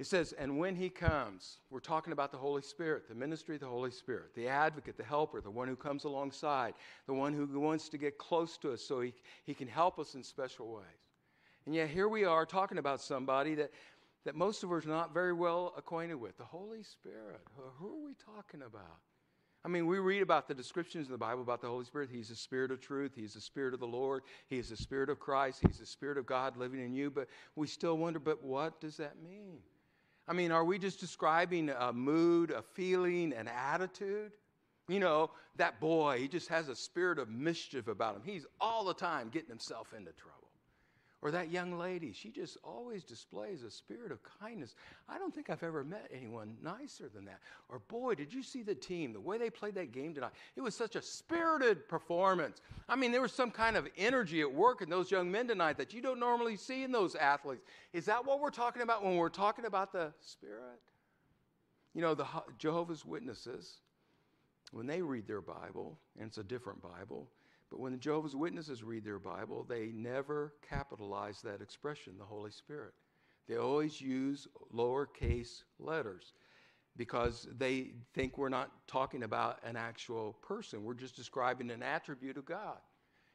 He 0.00 0.04
says, 0.04 0.32
And 0.32 0.56
when 0.56 0.76
he 0.76 0.88
comes, 0.88 1.58
we're 1.68 1.78
talking 1.78 2.14
about 2.14 2.32
the 2.32 2.38
Holy 2.38 2.62
Spirit, 2.62 3.06
the 3.06 3.14
ministry 3.14 3.56
of 3.56 3.60
the 3.60 3.66
Holy 3.66 3.90
Spirit, 3.90 4.34
the 4.34 4.48
advocate, 4.48 4.96
the 4.96 5.04
helper, 5.04 5.42
the 5.42 5.50
one 5.50 5.68
who 5.68 5.76
comes 5.76 6.04
alongside, 6.04 6.72
the 7.06 7.12
one 7.12 7.34
who 7.34 7.60
wants 7.60 7.90
to 7.90 7.98
get 7.98 8.16
close 8.16 8.56
to 8.56 8.72
us 8.72 8.80
so 8.80 9.02
he, 9.02 9.12
he 9.44 9.52
can 9.52 9.68
help 9.68 9.98
us 9.98 10.14
in 10.14 10.24
special 10.24 10.72
ways. 10.72 10.86
And 11.66 11.74
yet, 11.74 11.90
here 11.90 12.08
we 12.08 12.24
are 12.24 12.46
talking 12.46 12.78
about 12.78 13.02
somebody 13.02 13.54
that, 13.56 13.72
that 14.24 14.34
most 14.34 14.64
of 14.64 14.72
us 14.72 14.86
are 14.86 14.88
not 14.88 15.12
very 15.12 15.34
well 15.34 15.74
acquainted 15.76 16.14
with 16.14 16.38
the 16.38 16.44
Holy 16.44 16.82
Spirit. 16.82 17.42
Who 17.78 17.88
are 17.88 18.06
we 18.06 18.14
talking 18.24 18.62
about? 18.62 19.00
I 19.66 19.68
mean, 19.68 19.86
we 19.86 19.98
read 19.98 20.22
about 20.22 20.48
the 20.48 20.54
descriptions 20.54 21.08
in 21.08 21.12
the 21.12 21.18
Bible 21.18 21.42
about 21.42 21.60
the 21.60 21.68
Holy 21.68 21.84
Spirit. 21.84 22.08
He's 22.10 22.30
the 22.30 22.36
Spirit 22.36 22.70
of 22.70 22.80
truth. 22.80 23.12
He's 23.14 23.34
the 23.34 23.40
Spirit 23.42 23.74
of 23.74 23.80
the 23.80 23.86
Lord. 23.86 24.22
He 24.48 24.56
is 24.56 24.70
the 24.70 24.78
Spirit 24.78 25.10
of 25.10 25.20
Christ. 25.20 25.60
He's 25.60 25.76
the 25.76 25.84
Spirit 25.84 26.16
of 26.16 26.24
God 26.24 26.56
living 26.56 26.80
in 26.82 26.94
you. 26.94 27.10
But 27.10 27.28
we 27.54 27.66
still 27.66 27.98
wonder, 27.98 28.18
but 28.18 28.42
what 28.42 28.80
does 28.80 28.96
that 28.96 29.22
mean? 29.22 29.58
I 30.30 30.32
mean, 30.32 30.52
are 30.52 30.64
we 30.64 30.78
just 30.78 31.00
describing 31.00 31.70
a 31.70 31.92
mood, 31.92 32.52
a 32.52 32.62
feeling, 32.62 33.32
an 33.32 33.48
attitude? 33.48 34.30
You 34.88 35.00
know, 35.00 35.32
that 35.56 35.80
boy, 35.80 36.20
he 36.20 36.28
just 36.28 36.46
has 36.48 36.68
a 36.68 36.76
spirit 36.76 37.18
of 37.18 37.28
mischief 37.28 37.88
about 37.88 38.14
him. 38.14 38.22
He's 38.24 38.46
all 38.60 38.84
the 38.84 38.94
time 38.94 39.28
getting 39.30 39.48
himself 39.48 39.88
into 39.92 40.12
trouble. 40.12 40.49
Or 41.22 41.30
that 41.32 41.50
young 41.50 41.78
lady, 41.78 42.12
she 42.14 42.30
just 42.30 42.56
always 42.64 43.04
displays 43.04 43.62
a 43.62 43.70
spirit 43.70 44.10
of 44.10 44.20
kindness. 44.40 44.74
I 45.06 45.18
don't 45.18 45.34
think 45.34 45.50
I've 45.50 45.62
ever 45.62 45.84
met 45.84 46.10
anyone 46.10 46.56
nicer 46.62 47.10
than 47.14 47.26
that. 47.26 47.40
Or, 47.68 47.80
boy, 47.88 48.14
did 48.14 48.32
you 48.32 48.42
see 48.42 48.62
the 48.62 48.74
team, 48.74 49.12
the 49.12 49.20
way 49.20 49.36
they 49.36 49.50
played 49.50 49.74
that 49.74 49.92
game 49.92 50.14
tonight? 50.14 50.30
It 50.56 50.62
was 50.62 50.74
such 50.74 50.96
a 50.96 51.02
spirited 51.02 51.86
performance. 51.88 52.62
I 52.88 52.96
mean, 52.96 53.12
there 53.12 53.20
was 53.20 53.34
some 53.34 53.50
kind 53.50 53.76
of 53.76 53.86
energy 53.98 54.40
at 54.40 54.50
work 54.50 54.80
in 54.80 54.88
those 54.88 55.10
young 55.10 55.30
men 55.30 55.46
tonight 55.46 55.76
that 55.76 55.92
you 55.92 56.00
don't 56.00 56.20
normally 56.20 56.56
see 56.56 56.84
in 56.84 56.92
those 56.92 57.14
athletes. 57.14 57.64
Is 57.92 58.06
that 58.06 58.24
what 58.24 58.40
we're 58.40 58.48
talking 58.48 58.80
about 58.80 59.04
when 59.04 59.16
we're 59.16 59.28
talking 59.28 59.66
about 59.66 59.92
the 59.92 60.14
Spirit? 60.20 60.80
You 61.92 62.00
know, 62.00 62.14
the 62.14 62.26
Jehovah's 62.58 63.04
Witnesses, 63.04 63.80
when 64.72 64.86
they 64.86 65.02
read 65.02 65.26
their 65.26 65.42
Bible, 65.42 65.98
and 66.18 66.28
it's 66.28 66.38
a 66.38 66.44
different 66.44 66.80
Bible, 66.80 67.28
but 67.70 67.80
when 67.80 67.92
the 67.92 67.98
Jehovah's 67.98 68.34
Witnesses 68.34 68.82
read 68.82 69.04
their 69.04 69.18
Bible, 69.18 69.64
they 69.68 69.90
never 69.94 70.54
capitalize 70.68 71.40
that 71.42 71.62
expression, 71.62 72.14
the 72.18 72.24
Holy 72.24 72.50
Spirit. 72.50 72.92
They 73.48 73.56
always 73.56 74.00
use 74.00 74.48
lowercase 74.74 75.62
letters 75.78 76.34
because 76.96 77.48
they 77.56 77.92
think 78.14 78.36
we're 78.36 78.48
not 78.48 78.70
talking 78.86 79.22
about 79.22 79.58
an 79.64 79.76
actual 79.76 80.36
person. 80.42 80.82
We're 80.84 80.94
just 80.94 81.16
describing 81.16 81.70
an 81.70 81.82
attribute 81.82 82.36
of 82.36 82.44
God. 82.44 82.78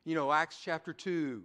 You 0.03 0.15
know, 0.15 0.31
Acts 0.31 0.59
chapter 0.63 0.93
2, 0.93 1.43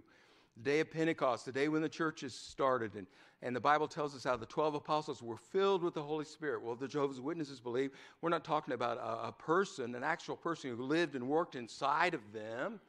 the 0.57 0.63
day 0.63 0.79
of 0.79 0.91
Pentecost, 0.91 1.45
the 1.45 1.51
day 1.51 1.67
when 1.67 1.81
the 1.81 1.89
churches 1.89 2.33
started, 2.33 2.95
and, 2.95 3.07
and 3.41 3.55
the 3.55 3.59
Bible 3.59 3.87
tells 3.87 4.15
us 4.15 4.23
how 4.23 4.35
the 4.35 4.45
12 4.45 4.75
apostles 4.75 5.21
were 5.21 5.37
filled 5.37 5.83
with 5.83 5.93
the 5.93 6.01
Holy 6.01 6.25
Spirit. 6.25 6.61
Well, 6.61 6.75
the 6.75 6.87
Jehovah's 6.87 7.21
Witnesses 7.21 7.59
believe 7.59 7.91
we're 8.21 8.29
not 8.29 8.43
talking 8.43 8.73
about 8.73 8.97
a, 8.97 9.29
a 9.29 9.31
person, 9.31 9.95
an 9.95 10.03
actual 10.03 10.35
person 10.35 10.75
who 10.75 10.83
lived 10.83 11.15
and 11.15 11.27
worked 11.27 11.55
inside 11.55 12.13
of 12.13 12.21
them. 12.33 12.79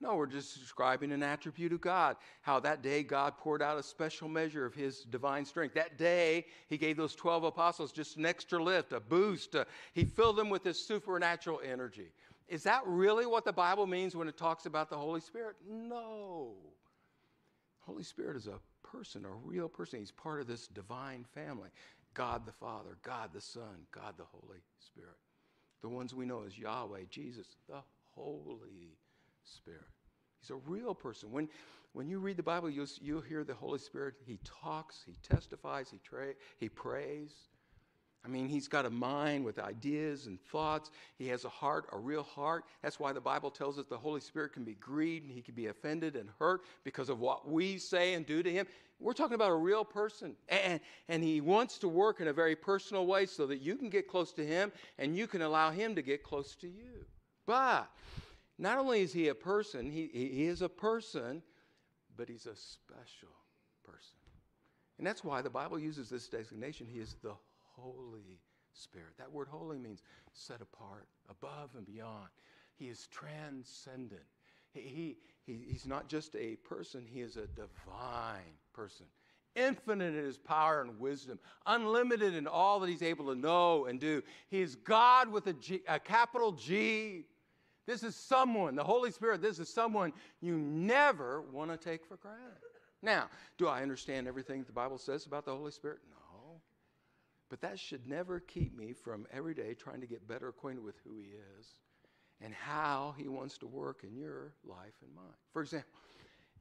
No, 0.00 0.14
we're 0.14 0.26
just 0.26 0.60
describing 0.60 1.10
an 1.10 1.24
attribute 1.24 1.72
of 1.72 1.80
God. 1.80 2.16
How 2.42 2.60
that 2.60 2.82
day 2.82 3.02
God 3.02 3.36
poured 3.36 3.62
out 3.62 3.78
a 3.78 3.82
special 3.82 4.28
measure 4.28 4.64
of 4.64 4.74
His 4.74 5.00
divine 5.00 5.44
strength. 5.44 5.74
That 5.74 5.98
day 5.98 6.46
He 6.68 6.78
gave 6.78 6.96
those 6.96 7.16
12 7.16 7.44
apostles 7.44 7.90
just 7.90 8.16
an 8.16 8.24
extra 8.24 8.62
lift, 8.62 8.92
a 8.92 9.00
boost. 9.00 9.56
He 9.94 10.04
filled 10.04 10.36
them 10.36 10.50
with 10.50 10.62
His 10.62 10.78
supernatural 10.78 11.60
energy. 11.64 12.12
Is 12.48 12.62
that 12.62 12.82
really 12.86 13.26
what 13.26 13.44
the 13.44 13.52
Bible 13.52 13.86
means 13.86 14.14
when 14.14 14.28
it 14.28 14.36
talks 14.38 14.66
about 14.66 14.88
the 14.88 14.96
Holy 14.96 15.20
Spirit? 15.20 15.56
No. 15.68 16.52
Holy 17.88 18.04
Spirit 18.04 18.36
is 18.36 18.46
a 18.46 18.60
person, 18.86 19.24
a 19.24 19.30
real 19.30 19.66
person. 19.66 19.98
He's 19.98 20.10
part 20.10 20.42
of 20.42 20.46
this 20.46 20.68
divine 20.68 21.24
family 21.34 21.70
God 22.12 22.44
the 22.44 22.52
Father, 22.52 22.98
God 23.02 23.30
the 23.32 23.40
Son, 23.40 23.86
God 23.92 24.14
the 24.18 24.24
Holy 24.24 24.58
Spirit. 24.78 25.16
The 25.80 25.88
ones 25.88 26.14
we 26.14 26.26
know 26.26 26.42
as 26.46 26.58
Yahweh, 26.58 27.04
Jesus, 27.08 27.56
the 27.68 27.80
Holy 28.14 28.98
Spirit. 29.42 29.86
He's 30.40 30.50
a 30.50 30.56
real 30.70 30.94
person. 30.94 31.30
When, 31.30 31.48
when 31.92 32.08
you 32.08 32.18
read 32.18 32.36
the 32.36 32.42
Bible, 32.42 32.68
you'll, 32.68 32.88
you'll 33.00 33.22
hear 33.22 33.42
the 33.42 33.54
Holy 33.54 33.78
Spirit. 33.78 34.14
He 34.26 34.38
talks, 34.44 35.02
he 35.06 35.14
testifies, 35.22 35.88
he, 35.90 35.98
tra- 36.04 36.34
he 36.58 36.68
prays. 36.68 37.30
I 38.24 38.28
mean, 38.28 38.48
he's 38.48 38.68
got 38.68 38.84
a 38.84 38.90
mind 38.90 39.44
with 39.44 39.58
ideas 39.58 40.26
and 40.26 40.40
thoughts. 40.40 40.90
He 41.18 41.28
has 41.28 41.44
a 41.44 41.48
heart, 41.48 41.86
a 41.92 41.98
real 41.98 42.24
heart. 42.24 42.64
That's 42.82 42.98
why 42.98 43.12
the 43.12 43.20
Bible 43.20 43.50
tells 43.50 43.78
us 43.78 43.86
the 43.86 43.96
Holy 43.96 44.20
Spirit 44.20 44.52
can 44.52 44.64
be 44.64 44.74
grieved 44.74 45.26
and 45.26 45.34
he 45.34 45.40
can 45.40 45.54
be 45.54 45.66
offended 45.66 46.16
and 46.16 46.28
hurt 46.38 46.62
because 46.84 47.08
of 47.08 47.20
what 47.20 47.48
we 47.48 47.78
say 47.78 48.14
and 48.14 48.26
do 48.26 48.42
to 48.42 48.52
him. 48.52 48.66
We're 49.00 49.12
talking 49.12 49.36
about 49.36 49.52
a 49.52 49.56
real 49.56 49.84
person. 49.84 50.34
And, 50.48 50.80
and 51.08 51.22
he 51.22 51.40
wants 51.40 51.78
to 51.78 51.88
work 51.88 52.20
in 52.20 52.28
a 52.28 52.32
very 52.32 52.56
personal 52.56 53.06
way 53.06 53.26
so 53.26 53.46
that 53.46 53.58
you 53.58 53.76
can 53.76 53.88
get 53.88 54.08
close 54.08 54.32
to 54.32 54.44
him 54.44 54.72
and 54.98 55.16
you 55.16 55.28
can 55.28 55.42
allow 55.42 55.70
him 55.70 55.94
to 55.94 56.02
get 56.02 56.24
close 56.24 56.56
to 56.56 56.66
you. 56.66 57.06
But 57.46 57.88
not 58.58 58.78
only 58.78 59.02
is 59.02 59.12
he 59.12 59.28
a 59.28 59.34
person, 59.34 59.90
he, 59.90 60.10
he 60.12 60.46
is 60.46 60.60
a 60.60 60.68
person, 60.68 61.42
but 62.16 62.28
he's 62.28 62.46
a 62.46 62.56
special 62.56 63.34
person. 63.84 64.18
And 64.98 65.06
that's 65.06 65.22
why 65.22 65.40
the 65.40 65.50
Bible 65.50 65.78
uses 65.78 66.10
this 66.10 66.28
designation. 66.28 66.88
He 66.90 66.98
is 66.98 67.14
the 67.22 67.34
Holy 67.78 68.40
Spirit. 68.72 69.12
That 69.18 69.32
word 69.32 69.48
holy 69.50 69.78
means 69.78 70.02
set 70.32 70.60
apart, 70.60 71.08
above 71.28 71.70
and 71.76 71.86
beyond. 71.86 72.28
He 72.76 72.86
is 72.86 73.08
transcendent. 73.08 74.22
He, 74.72 75.16
he, 75.44 75.64
he's 75.66 75.86
not 75.86 76.08
just 76.08 76.36
a 76.36 76.56
person, 76.56 77.04
he 77.06 77.20
is 77.20 77.36
a 77.36 77.46
divine 77.48 78.54
person. 78.72 79.06
Infinite 79.56 80.14
in 80.14 80.24
his 80.24 80.38
power 80.38 80.82
and 80.82 81.00
wisdom, 81.00 81.38
unlimited 81.66 82.34
in 82.34 82.46
all 82.46 82.78
that 82.80 82.88
he's 82.88 83.02
able 83.02 83.26
to 83.26 83.34
know 83.34 83.86
and 83.86 83.98
do. 83.98 84.22
He 84.50 84.60
is 84.60 84.76
God 84.76 85.28
with 85.28 85.46
a, 85.48 85.54
G, 85.54 85.80
a 85.88 85.98
capital 85.98 86.52
G. 86.52 87.24
This 87.86 88.02
is 88.02 88.14
someone, 88.14 88.76
the 88.76 88.84
Holy 88.84 89.10
Spirit, 89.10 89.40
this 89.40 89.58
is 89.58 89.68
someone 89.68 90.12
you 90.40 90.56
never 90.58 91.40
want 91.50 91.70
to 91.70 91.76
take 91.76 92.04
for 92.04 92.16
granted. 92.16 92.58
Now, 93.02 93.28
do 93.56 93.66
I 93.66 93.82
understand 93.82 94.28
everything 94.28 94.62
the 94.64 94.72
Bible 94.72 94.98
says 94.98 95.26
about 95.26 95.44
the 95.44 95.56
Holy 95.56 95.72
Spirit? 95.72 96.00
No. 96.10 96.16
But 97.48 97.60
that 97.62 97.78
should 97.78 98.06
never 98.06 98.40
keep 98.40 98.76
me 98.76 98.92
from 98.92 99.26
every 99.32 99.54
day 99.54 99.74
trying 99.74 100.00
to 100.00 100.06
get 100.06 100.28
better 100.28 100.48
acquainted 100.48 100.84
with 100.84 100.96
who 101.04 101.16
He 101.16 101.30
is 101.58 101.66
and 102.40 102.52
how 102.52 103.14
He 103.16 103.28
wants 103.28 103.58
to 103.58 103.66
work 103.66 104.04
in 104.04 104.16
your 104.16 104.52
life 104.64 104.94
and 105.02 105.14
mine. 105.14 105.24
For 105.52 105.62
example, 105.62 105.88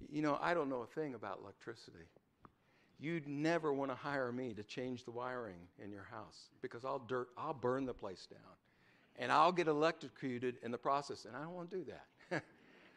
you 0.09 0.21
know, 0.21 0.37
I 0.41 0.53
don't 0.53 0.69
know 0.69 0.81
a 0.81 0.87
thing 0.87 1.13
about 1.13 1.39
electricity. 1.41 2.05
You'd 2.99 3.27
never 3.27 3.73
want 3.73 3.91
to 3.91 3.95
hire 3.95 4.31
me 4.31 4.53
to 4.53 4.63
change 4.63 5.05
the 5.05 5.11
wiring 5.11 5.67
in 5.83 5.91
your 5.91 6.03
house 6.03 6.49
because 6.61 6.83
I'll 6.83 6.99
dirt, 6.99 7.29
I'll 7.37 7.53
burn 7.53 7.85
the 7.85 7.93
place 7.93 8.27
down, 8.29 8.39
and 9.17 9.31
I'll 9.31 9.51
get 9.51 9.67
electrocuted 9.67 10.55
in 10.63 10.71
the 10.71 10.77
process, 10.77 11.25
and 11.25 11.35
I 11.35 11.41
don't 11.41 11.53
want 11.53 11.69
to 11.69 11.77
do 11.77 11.85
that. 12.31 12.43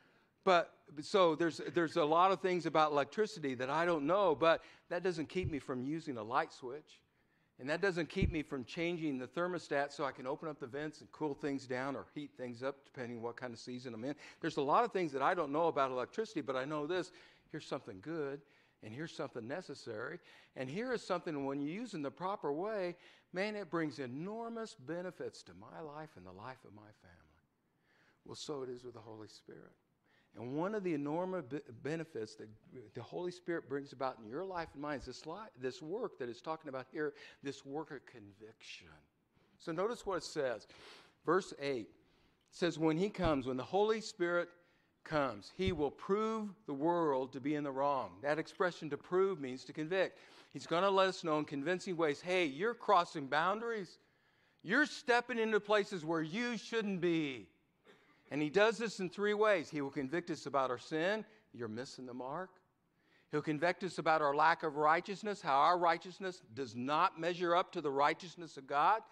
but 0.44 0.73
so 1.02 1.35
there's 1.35 1.61
there's 1.75 1.97
a 1.97 2.04
lot 2.04 2.32
of 2.32 2.40
things 2.40 2.64
about 2.64 2.92
electricity 2.92 3.54
that 3.56 3.68
I 3.68 3.85
don't 3.85 4.06
know, 4.06 4.35
but 4.35 4.62
that 4.88 5.02
doesn't 5.02 5.28
keep 5.28 5.50
me 5.50 5.59
from 5.59 5.82
using 5.82 6.16
a 6.16 6.23
light 6.23 6.52
switch. 6.52 7.00
And 7.61 7.69
that 7.69 7.83
doesn't 7.83 8.09
keep 8.09 8.33
me 8.33 8.43
from 8.43 8.64
changing 8.64 9.19
the 9.19 9.26
thermostat 9.26 9.93
so 9.93 10.05
I 10.07 10.12
can 10.12 10.26
open 10.26 10.49
up 10.49 10.59
the 10.59 10.67
vents 10.67 11.00
and 11.00 11.12
cool 11.12 11.35
things 11.35 11.67
down 11.67 11.95
or 11.95 12.07
heat 12.14 12.31
things 12.38 12.62
up, 12.62 12.87
depending 12.87 13.21
what 13.21 13.37
kind 13.37 13.52
of 13.52 13.59
season 13.59 13.93
I'm 13.93 14.02
in. 14.02 14.14
There's 14.40 14.57
a 14.57 14.62
lot 14.62 14.83
of 14.83 14.93
things 14.93 15.12
that 15.12 15.21
I 15.21 15.35
don't 15.35 15.52
know 15.52 15.69
about 15.69 15.90
electricity, 15.90 16.40
but 16.40 16.57
I 16.57 16.64
know 16.64 16.87
this 16.87 17.12
here's 17.52 17.67
something 17.67 17.99
good, 18.00 18.40
and 18.83 18.95
here's 18.95 19.14
something 19.14 19.47
necessary, 19.47 20.21
and 20.57 20.71
here 20.71 20.93
is 20.93 21.02
something 21.02 21.45
when 21.45 21.61
you 21.61 21.69
use 21.69 21.95
in 21.95 22.00
the 22.00 22.11
proper 22.11 22.52
way, 22.52 22.97
man, 23.33 23.57
it 23.57 23.71
brings 23.71 23.99
enormous 23.99 24.75
benefits 24.75 25.43
to 25.43 25.52
my 25.61 25.81
life 25.81 26.11
and 26.17 26.25
the 26.25 26.33
life 26.33 26.64
of 26.64 26.73
my 26.75 26.83
family. 27.02 27.45
Well, 28.25 28.37
so 28.37 28.62
it 28.62 28.71
is 28.71 28.85
with 28.85 28.95
the 28.95 29.00
Holy 29.00 29.29
Spirit. 29.29 29.73
And 30.37 30.55
one 30.55 30.75
of 30.75 30.85
the 30.85 30.95
enormous 30.95 31.45
benefits 31.83 32.37
that 32.37 32.49
the 32.95 33.03
Holy 33.03 33.33
Spirit 33.33 33.69
brings 33.69 33.93
about 33.93 34.19
in 34.23 34.31
your 34.31 34.45
life 34.45 34.69
and 34.75 34.83
mine 34.83 34.99
is 34.99 35.07
this, 35.07 35.23
this 35.61 35.83
work 35.83 36.19
that 36.19 36.29
it's 36.29 36.41
talking 36.41 36.69
about 36.69 36.87
here, 36.93 37.15
this 37.43 37.67
work 37.67 37.91
of 37.91 38.07
conviction. 38.07 38.87
So 39.59 39.73
notice 39.73 40.07
what 40.07 40.19
it 40.19 40.25
says. 40.25 40.67
Verse 41.27 41.53
8 41.61 41.89
says, 42.51 42.79
When 42.79 42.97
He 42.97 43.11
comes, 43.11 43.47
when 43.47 43.57
the 43.57 43.63
Holy 43.63 44.01
Spirit 44.01 44.49
comes, 45.05 45.51
He 45.57 45.73
will 45.73 45.91
prove 45.91 46.49
the 46.67 46.75
world 46.75 47.33
to 47.33 47.41
be 47.41 47.57
in 47.57 47.65
the 47.65 47.71
wrong. 47.71 48.11
That 48.23 48.39
expression 48.39 48.89
to 48.91 48.97
prove 48.97 49.41
means 49.41 49.65
to 49.65 49.73
convict. 49.73 50.19
He's 50.53 50.67
going 50.67 50.83
to 50.83 50.91
let 50.91 51.09
us 51.09 51.25
know 51.25 51.39
in 51.39 51.45
convincing 51.45 51.97
ways 51.97 52.21
hey, 52.21 52.47
you're 52.47 52.75
crossing 52.75 53.27
boundaries. 53.27 53.99
You're 54.63 54.87
stepping 54.87 55.39
into 55.39 55.59
places 55.59 56.05
where 56.05 56.23
you 56.23 56.57
shouldn't 56.57 57.01
be. 57.01 57.49
And 58.31 58.41
he 58.41 58.49
does 58.51 58.79
this 58.79 59.01
in 59.01 59.11
three 59.11 59.35
ways. 59.35 59.69
He 59.69 59.81
will 59.81 59.91
convict 59.91 60.31
us 60.31 60.47
about 60.47 60.71
our 60.71 60.79
sin. 60.79 61.25
You're 61.53 61.69
missing 61.69 62.07
the 62.07 62.15
mark. 62.15 62.51
He'll 63.31 63.43
convict 63.43 63.85
us 63.85 63.99
about 63.99 64.23
our 64.23 64.35
lack 64.35 64.63
of 64.63 64.77
righteousness, 64.77 65.41
how 65.41 65.57
our 65.57 65.79
righteousness 65.79 66.43
does 66.55 66.75
not 66.75 67.21
measure 67.21 67.55
up 67.55 67.73
to 67.73 67.81
the 67.81 67.91
righteousness 67.91 68.57
of 68.57 68.67
God. 68.67 69.03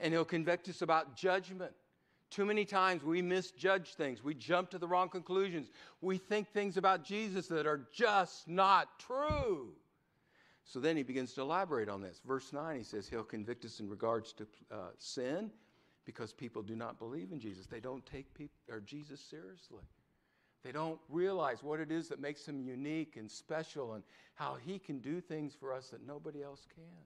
And 0.00 0.12
he'll 0.12 0.24
convict 0.24 0.68
us 0.68 0.82
about 0.82 1.16
judgment. 1.16 1.72
Too 2.30 2.44
many 2.44 2.64
times 2.64 3.02
we 3.02 3.22
misjudge 3.22 3.94
things. 3.94 4.22
We 4.22 4.34
jump 4.34 4.70
to 4.70 4.78
the 4.78 4.86
wrong 4.86 5.08
conclusions. 5.08 5.70
We 6.00 6.18
think 6.18 6.48
things 6.48 6.76
about 6.76 7.04
Jesus 7.04 7.46
that 7.48 7.66
are 7.66 7.88
just 7.92 8.48
not 8.48 8.98
true. 8.98 9.70
So 10.64 10.78
then 10.78 10.96
he 10.96 11.02
begins 11.02 11.32
to 11.34 11.40
elaborate 11.40 11.88
on 11.88 12.02
this. 12.02 12.20
Verse 12.26 12.52
9, 12.52 12.76
he 12.76 12.84
says 12.84 13.08
he'll 13.08 13.24
convict 13.24 13.64
us 13.64 13.80
in 13.80 13.88
regards 13.88 14.34
to 14.34 14.46
uh, 14.70 14.76
sin 14.98 15.50
because 16.08 16.32
people 16.32 16.62
do 16.62 16.74
not 16.74 16.98
believe 16.98 17.32
in 17.32 17.38
Jesus. 17.38 17.66
They 17.66 17.80
don't 17.80 18.04
take 18.06 18.32
people, 18.32 18.56
or 18.70 18.80
Jesus 18.80 19.20
seriously. 19.20 19.84
They 20.64 20.72
don't 20.72 20.98
realize 21.10 21.62
what 21.62 21.80
it 21.80 21.92
is 21.92 22.08
that 22.08 22.18
makes 22.18 22.48
him 22.48 22.62
unique 22.62 23.18
and 23.18 23.30
special 23.30 23.92
and 23.92 24.02
how 24.34 24.56
he 24.64 24.78
can 24.78 25.00
do 25.00 25.20
things 25.20 25.54
for 25.54 25.70
us 25.70 25.88
that 25.88 26.06
nobody 26.06 26.42
else 26.42 26.66
can. 26.74 27.04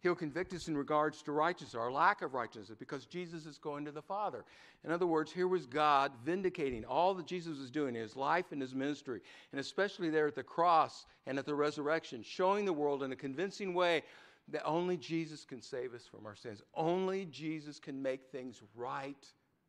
He'll 0.00 0.16
convict 0.16 0.52
us 0.52 0.66
in 0.66 0.76
regards 0.76 1.22
to 1.22 1.30
righteousness, 1.30 1.76
our 1.76 1.92
lack 1.92 2.22
of 2.22 2.34
righteousness, 2.34 2.76
because 2.76 3.06
Jesus 3.06 3.46
is 3.46 3.56
going 3.56 3.84
to 3.84 3.92
the 3.92 4.02
Father. 4.02 4.44
In 4.82 4.90
other 4.90 5.06
words, 5.06 5.30
here 5.30 5.46
was 5.46 5.64
God 5.64 6.10
vindicating 6.24 6.84
all 6.84 7.14
that 7.14 7.26
Jesus 7.26 7.56
was 7.60 7.70
doing 7.70 7.94
in 7.94 8.02
his 8.02 8.16
life 8.16 8.46
and 8.50 8.60
his 8.60 8.74
ministry, 8.74 9.20
and 9.52 9.60
especially 9.60 10.10
there 10.10 10.26
at 10.26 10.34
the 10.34 10.42
cross 10.42 11.06
and 11.28 11.38
at 11.38 11.46
the 11.46 11.54
resurrection, 11.54 12.24
showing 12.24 12.64
the 12.64 12.72
world 12.72 13.04
in 13.04 13.12
a 13.12 13.16
convincing 13.16 13.74
way 13.74 14.02
that 14.48 14.64
only 14.64 14.96
Jesus 14.96 15.44
can 15.44 15.62
save 15.62 15.94
us 15.94 16.06
from 16.06 16.26
our 16.26 16.36
sins. 16.36 16.62
Only 16.74 17.26
Jesus 17.26 17.78
can 17.78 18.02
make 18.02 18.26
things 18.30 18.60
right 18.74 19.26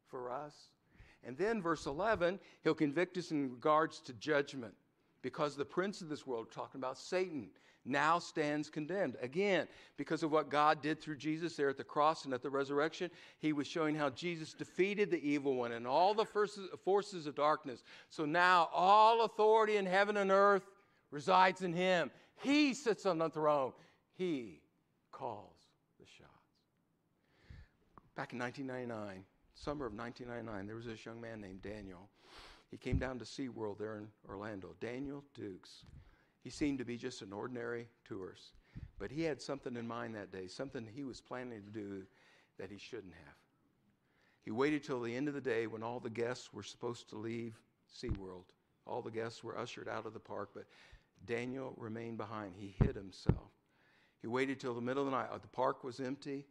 for 0.07 0.31
us. 0.31 0.53
And 1.23 1.37
then, 1.37 1.61
verse 1.61 1.85
11, 1.85 2.39
he'll 2.63 2.75
convict 2.75 3.17
us 3.17 3.31
in 3.31 3.51
regards 3.51 3.99
to 4.01 4.13
judgment 4.13 4.73
because 5.21 5.55
the 5.55 5.65
prince 5.65 6.01
of 6.01 6.09
this 6.09 6.27
world, 6.27 6.51
talking 6.51 6.79
about 6.79 6.97
Satan, 6.97 7.49
now 7.83 8.19
stands 8.19 8.69
condemned. 8.69 9.15
Again, 9.21 9.67
because 9.97 10.23
of 10.23 10.31
what 10.31 10.49
God 10.49 10.81
did 10.81 10.99
through 10.99 11.17
Jesus 11.17 11.55
there 11.55 11.69
at 11.69 11.77
the 11.77 11.83
cross 11.83 12.25
and 12.25 12.33
at 12.33 12.41
the 12.41 12.49
resurrection, 12.49 13.09
he 13.39 13.53
was 13.53 13.67
showing 13.67 13.95
how 13.95 14.09
Jesus 14.09 14.53
defeated 14.53 15.09
the 15.09 15.23
evil 15.23 15.55
one 15.55 15.71
and 15.71 15.87
all 15.87 16.13
the 16.13 16.25
forces 16.25 17.27
of 17.27 17.35
darkness. 17.35 17.83
So 18.09 18.25
now 18.25 18.69
all 18.73 19.23
authority 19.23 19.77
in 19.77 19.85
heaven 19.85 20.17
and 20.17 20.31
earth 20.31 20.67
resides 21.11 21.61
in 21.61 21.73
him. 21.73 22.11
He 22.41 22.73
sits 22.73 23.05
on 23.05 23.19
the 23.19 23.29
throne, 23.29 23.73
he 24.17 24.61
calls 25.15 25.55
the 25.99 26.05
shots. 26.05 26.29
Back 28.15 28.33
in 28.33 28.39
1999, 28.39 29.23
summer 29.55 29.85
of 29.85 29.93
1999, 29.93 30.67
there 30.67 30.75
was 30.75 30.85
this 30.85 31.05
young 31.05 31.21
man 31.21 31.39
named 31.39 31.61
Daniel. 31.61 32.09
He 32.69 32.77
came 32.77 32.97
down 32.97 33.19
to 33.19 33.25
SeaWorld 33.25 33.77
there 33.77 33.97
in 33.97 34.07
Orlando. 34.27 34.75
Daniel 34.81 35.23
Dukes. 35.33 35.85
He 36.43 36.49
seemed 36.49 36.79
to 36.79 36.85
be 36.85 36.97
just 36.97 37.21
an 37.21 37.31
ordinary 37.33 37.87
tourist, 38.05 38.53
but 38.99 39.09
he 39.09 39.23
had 39.23 39.41
something 39.41 39.75
in 39.77 39.87
mind 39.87 40.15
that 40.15 40.31
day, 40.31 40.47
something 40.47 40.85
he 40.85 41.03
was 41.03 41.21
planning 41.21 41.61
to 41.61 41.71
do 41.71 42.03
that 42.59 42.69
he 42.69 42.77
shouldn't 42.77 43.13
have. 43.13 43.35
He 44.43 44.51
waited 44.51 44.83
till 44.83 45.01
the 45.01 45.15
end 45.15 45.27
of 45.27 45.33
the 45.33 45.41
day 45.41 45.65
when 45.65 45.81
all 45.81 45.99
the 45.99 46.09
guests 46.09 46.53
were 46.53 46.61
supposed 46.61 47.09
to 47.09 47.17
leave 47.17 47.55
SeaWorld. 47.91 48.43
All 48.85 49.01
the 49.01 49.11
guests 49.11 49.43
were 49.43 49.57
ushered 49.57 49.87
out 49.87 50.05
of 50.05 50.13
the 50.13 50.19
park, 50.19 50.49
but 50.53 50.65
Daniel 51.25 51.73
remained 51.77 52.17
behind. 52.17 52.53
He 52.55 52.75
hid 52.83 52.95
himself. 52.95 53.51
He 54.25 54.29
waited 54.29 54.59
till 54.59 54.73
the 54.73 54.81
middle 54.81 55.03
of 55.05 55.11
the 55.11 55.15
night. 55.15 55.27
Oh, 55.31 55.37
the 55.37 55.47
park 55.47 55.83
was 55.83 55.99
empty, 55.99 56.47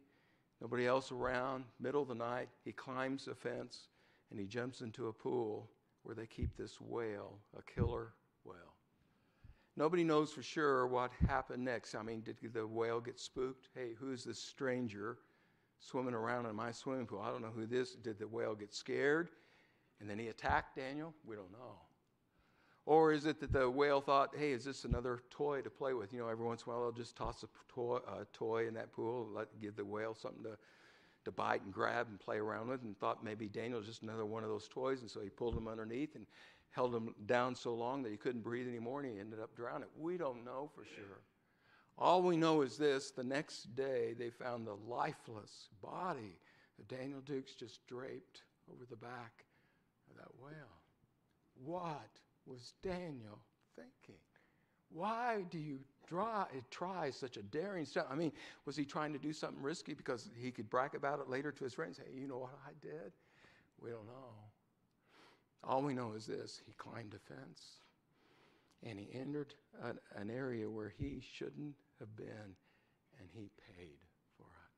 nobody 0.61 0.87
else 0.87 1.11
around. 1.11 1.65
Middle 1.77 2.03
of 2.03 2.07
the 2.07 2.15
night, 2.15 2.47
he 2.63 2.71
climbs 2.71 3.25
the 3.25 3.35
fence 3.35 3.89
and 4.31 4.39
he 4.39 4.45
jumps 4.45 4.79
into 4.79 5.09
a 5.09 5.13
pool 5.13 5.69
where 6.03 6.15
they 6.15 6.25
keep 6.25 6.55
this 6.55 6.79
whale, 6.79 7.37
a 7.59 7.61
killer 7.63 8.13
whale. 8.45 8.75
Nobody 9.75 10.05
knows 10.05 10.31
for 10.31 10.41
sure 10.41 10.87
what 10.87 11.11
happened 11.27 11.65
next. 11.65 11.95
I 11.95 12.01
mean, 12.01 12.21
did 12.21 12.37
the 12.53 12.65
whale 12.65 13.01
get 13.01 13.19
spooked? 13.19 13.67
Hey, 13.75 13.89
who's 13.99 14.23
this 14.23 14.39
stranger 14.39 15.17
swimming 15.81 16.13
around 16.13 16.45
in 16.45 16.55
my 16.55 16.71
swimming 16.71 17.05
pool? 17.05 17.19
I 17.19 17.29
don't 17.29 17.41
know 17.41 17.51
who 17.53 17.65
this. 17.65 17.93
Did 17.93 18.19
the 18.19 18.27
whale 18.29 18.55
get 18.55 18.73
scared 18.73 19.27
and 19.99 20.09
then 20.09 20.17
he 20.17 20.29
attacked 20.29 20.77
Daniel? 20.77 21.13
We 21.25 21.35
don't 21.35 21.51
know. 21.51 21.75
Or 22.85 23.11
is 23.11 23.25
it 23.25 23.39
that 23.39 23.51
the 23.51 23.69
whale 23.69 23.99
thought, 23.99 24.35
hey, 24.37 24.51
is 24.51 24.63
this 24.63 24.85
another 24.85 25.21
toy 25.31 25.61
to 25.61 25.69
play 25.69 25.93
with? 25.93 26.13
You 26.13 26.19
know, 26.19 26.27
every 26.27 26.45
once 26.45 26.63
in 26.63 26.71
a 26.71 26.75
while 26.75 26.83
they'll 26.83 27.03
just 27.03 27.15
toss 27.15 27.43
a 27.43 27.47
toy, 27.67 27.97
a 28.07 28.25
toy 28.31 28.67
in 28.67 28.75
that 28.75 28.93
pool, 28.93 29.27
let 29.33 29.59
give 29.59 29.75
the 29.75 29.83
whale 29.83 30.13
something 30.13 30.43
to, 30.43 30.57
to 31.25 31.31
bite 31.31 31.63
and 31.63 31.73
grab 31.73 32.07
and 32.09 32.19
play 32.19 32.37
around 32.37 32.67
with, 32.67 32.83
and 32.83 32.95
thought 32.99 33.23
maybe 33.23 33.47
Daniel 33.47 33.79
was 33.79 33.87
just 33.87 34.03
another 34.03 34.25
one 34.25 34.43
of 34.43 34.49
those 34.49 34.67
toys, 34.67 35.01
and 35.01 35.09
so 35.09 35.19
he 35.19 35.29
pulled 35.29 35.57
him 35.57 35.67
underneath 35.67 36.15
and 36.15 36.27
held 36.75 36.93
him 36.93 37.15
down 37.25 37.55
so 37.55 37.73
long 37.73 38.03
that 38.03 38.11
he 38.11 38.17
couldn't 38.17 38.43
breathe 38.43 38.67
anymore 38.67 39.01
and 39.01 39.11
he 39.11 39.19
ended 39.19 39.39
up 39.39 39.55
drowning. 39.55 39.87
We 39.97 40.17
don't 40.17 40.43
know 40.43 40.69
for 40.75 40.83
sure. 40.83 41.21
All 41.97 42.21
we 42.21 42.35
know 42.35 42.61
is 42.61 42.77
this 42.77 43.11
the 43.11 43.23
next 43.23 43.75
day 43.75 44.13
they 44.19 44.29
found 44.29 44.67
the 44.67 44.75
lifeless 44.87 45.69
body 45.81 46.37
of 46.77 46.87
Daniel 46.89 47.21
Dukes 47.21 47.55
just 47.55 47.87
draped 47.87 48.41
over 48.69 48.83
the 48.89 48.97
back 48.97 49.45
of 50.11 50.17
that 50.17 50.27
whale. 50.37 50.51
What 51.63 52.19
was 52.45 52.73
Daniel 52.81 53.39
thinking? 53.75 54.21
Why 54.89 55.45
do 55.49 55.57
you 55.57 55.79
try, 56.07 56.45
try 56.69 57.09
such 57.09 57.37
a 57.37 57.43
daring 57.43 57.85
step? 57.85 58.07
I 58.09 58.15
mean, 58.15 58.31
was 58.65 58.75
he 58.75 58.85
trying 58.85 59.13
to 59.13 59.19
do 59.19 59.33
something 59.33 59.61
risky 59.61 59.93
because 59.93 60.29
he 60.35 60.51
could 60.51 60.69
brag 60.69 60.95
about 60.95 61.19
it 61.19 61.29
later 61.29 61.51
to 61.51 61.63
his 61.63 61.73
friends? 61.73 61.97
Hey, 61.97 62.19
you 62.19 62.27
know 62.27 62.37
what 62.37 62.57
I 62.65 62.71
did? 62.81 63.11
We 63.81 63.89
don't 63.89 64.05
know. 64.05 64.35
All 65.63 65.81
we 65.81 65.93
know 65.93 66.13
is 66.13 66.27
this 66.27 66.61
he 66.65 66.73
climbed 66.73 67.15
a 67.15 67.33
fence 67.33 67.79
and 68.83 68.99
he 68.99 69.09
entered 69.13 69.55
an, 69.83 69.97
an 70.15 70.29
area 70.29 70.69
where 70.69 70.93
he 70.95 71.21
shouldn't 71.33 71.75
have 71.99 72.15
been 72.15 72.55
and 73.19 73.29
he 73.33 73.49
paid 73.75 73.97
for 74.37 74.43
it. 74.43 74.73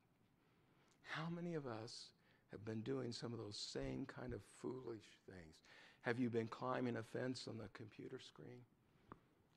How 1.02 1.28
many 1.28 1.54
of 1.54 1.66
us 1.66 2.10
have 2.50 2.64
been 2.64 2.80
doing 2.80 3.12
some 3.12 3.32
of 3.32 3.38
those 3.38 3.56
same 3.56 4.06
kind 4.06 4.32
of 4.32 4.40
foolish 4.60 5.04
things? 5.26 5.56
Have 6.08 6.18
you 6.18 6.30
been 6.30 6.46
climbing 6.46 6.96
a 6.96 7.02
fence 7.02 7.46
on 7.50 7.58
the 7.58 7.68
computer 7.74 8.18
screen? 8.18 8.62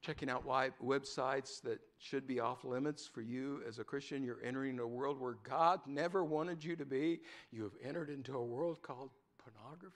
Checking 0.02 0.30
out 0.30 0.46
websites 0.46 1.62
that 1.62 1.80
should 1.98 2.28
be 2.28 2.42
off 2.42 2.66
limits 2.66 3.08
for 3.08 3.22
you 3.22 3.62
as 3.66 3.80
a 3.80 3.86
Christian. 3.86 4.22
You're 4.22 4.44
entering 4.44 4.78
a 4.80 4.86
world 4.86 5.18
where 5.18 5.38
God 5.44 5.80
never 5.88 6.26
wanted 6.26 6.62
you 6.62 6.76
to 6.76 6.86
be. 6.86 7.22
You 7.54 7.64
have 7.64 7.72
entered 7.82 8.10
into 8.10 8.36
a 8.36 8.44
world 8.44 8.82
called 8.82 9.12
pornography. 9.42 9.96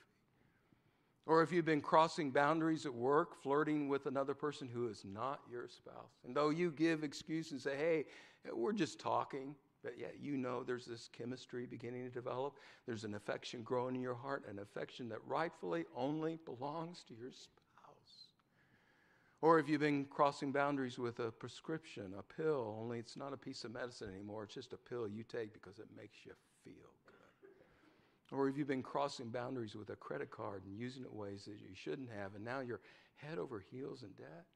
Or 1.26 1.42
if 1.42 1.52
you've 1.52 1.66
been 1.66 1.82
crossing 1.82 2.30
boundaries 2.30 2.86
at 2.86 2.94
work, 2.94 3.42
flirting 3.42 3.90
with 3.90 4.06
another 4.06 4.32
person 4.32 4.66
who 4.66 4.88
is 4.88 5.04
not 5.04 5.40
your 5.50 5.68
spouse. 5.68 6.22
And 6.24 6.34
though 6.34 6.48
you 6.48 6.70
give 6.70 7.04
excuses 7.04 7.52
and 7.52 7.60
say, 7.60 7.76
hey, 7.76 8.04
we're 8.50 8.72
just 8.72 8.98
talking, 8.98 9.54
you 10.20 10.36
know 10.36 10.62
there's 10.62 10.86
this 10.86 11.08
chemistry 11.16 11.66
beginning 11.66 12.04
to 12.04 12.10
develop. 12.10 12.54
There's 12.86 13.04
an 13.04 13.14
affection 13.14 13.62
growing 13.62 13.94
in 13.94 14.02
your 14.02 14.14
heart, 14.14 14.44
an 14.48 14.58
affection 14.58 15.08
that 15.10 15.18
rightfully 15.26 15.84
only 15.94 16.38
belongs 16.44 17.04
to 17.08 17.14
your 17.14 17.30
spouse. 17.30 18.28
Or 19.42 19.58
if 19.58 19.68
you've 19.68 19.80
been 19.80 20.06
crossing 20.06 20.50
boundaries 20.50 20.98
with 20.98 21.20
a 21.20 21.30
prescription, 21.30 22.14
a 22.18 22.22
pill, 22.22 22.76
only 22.80 22.98
it's 22.98 23.16
not 23.16 23.32
a 23.32 23.36
piece 23.36 23.64
of 23.64 23.72
medicine 23.72 24.08
anymore, 24.08 24.44
it's 24.44 24.54
just 24.54 24.72
a 24.72 24.76
pill 24.76 25.06
you 25.06 25.24
take 25.24 25.52
because 25.52 25.78
it 25.78 25.86
makes 25.96 26.24
you 26.24 26.32
feel 26.64 26.90
good. 27.06 28.36
or 28.36 28.46
have 28.48 28.56
you 28.56 28.64
been 28.64 28.82
crossing 28.82 29.28
boundaries 29.28 29.76
with 29.76 29.90
a 29.90 29.96
credit 29.96 30.30
card 30.30 30.62
and 30.64 30.76
using 30.78 31.02
it 31.02 31.12
ways 31.12 31.44
that 31.44 31.60
you 31.60 31.74
shouldn't 31.74 32.08
have, 32.10 32.34
and 32.34 32.44
now 32.44 32.60
you're 32.60 32.80
head 33.16 33.38
over 33.38 33.62
heels 33.70 34.02
in 34.02 34.10
debt? 34.12 34.46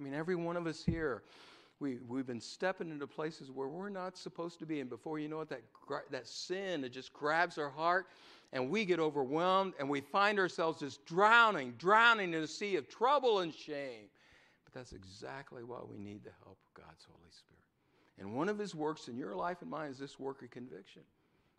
I 0.00 0.02
mean, 0.02 0.14
every 0.14 0.34
one 0.34 0.56
of 0.56 0.66
us 0.66 0.82
here, 0.82 1.22
we, 1.82 1.98
we've 2.08 2.26
been 2.26 2.40
stepping 2.40 2.90
into 2.90 3.06
places 3.06 3.50
where 3.50 3.68
we're 3.68 3.88
not 3.88 4.16
supposed 4.16 4.60
to 4.60 4.66
be. 4.66 4.80
And 4.80 4.88
before 4.88 5.18
you 5.18 5.28
know 5.28 5.40
it, 5.40 5.48
that, 5.48 5.62
that 6.10 6.26
sin, 6.28 6.84
it 6.84 6.92
just 6.92 7.12
grabs 7.12 7.58
our 7.58 7.68
heart, 7.68 8.06
and 8.52 8.70
we 8.70 8.84
get 8.84 9.00
overwhelmed, 9.00 9.74
and 9.78 9.90
we 9.90 10.00
find 10.00 10.38
ourselves 10.38 10.78
just 10.78 11.04
drowning, 11.04 11.74
drowning 11.78 12.32
in 12.32 12.42
a 12.42 12.46
sea 12.46 12.76
of 12.76 12.88
trouble 12.88 13.40
and 13.40 13.52
shame. 13.52 14.04
But 14.64 14.72
that's 14.72 14.92
exactly 14.92 15.64
why 15.64 15.80
we 15.90 15.98
need 15.98 16.22
the 16.22 16.30
help 16.44 16.56
of 16.68 16.84
God's 16.84 17.04
Holy 17.04 17.30
Spirit. 17.30 17.58
And 18.18 18.34
one 18.34 18.48
of 18.48 18.58
his 18.58 18.74
works 18.74 19.08
in 19.08 19.18
your 19.18 19.34
life 19.34 19.58
and 19.62 19.70
mine 19.70 19.90
is 19.90 19.98
this 19.98 20.20
work 20.20 20.42
of 20.42 20.50
conviction. 20.50 21.02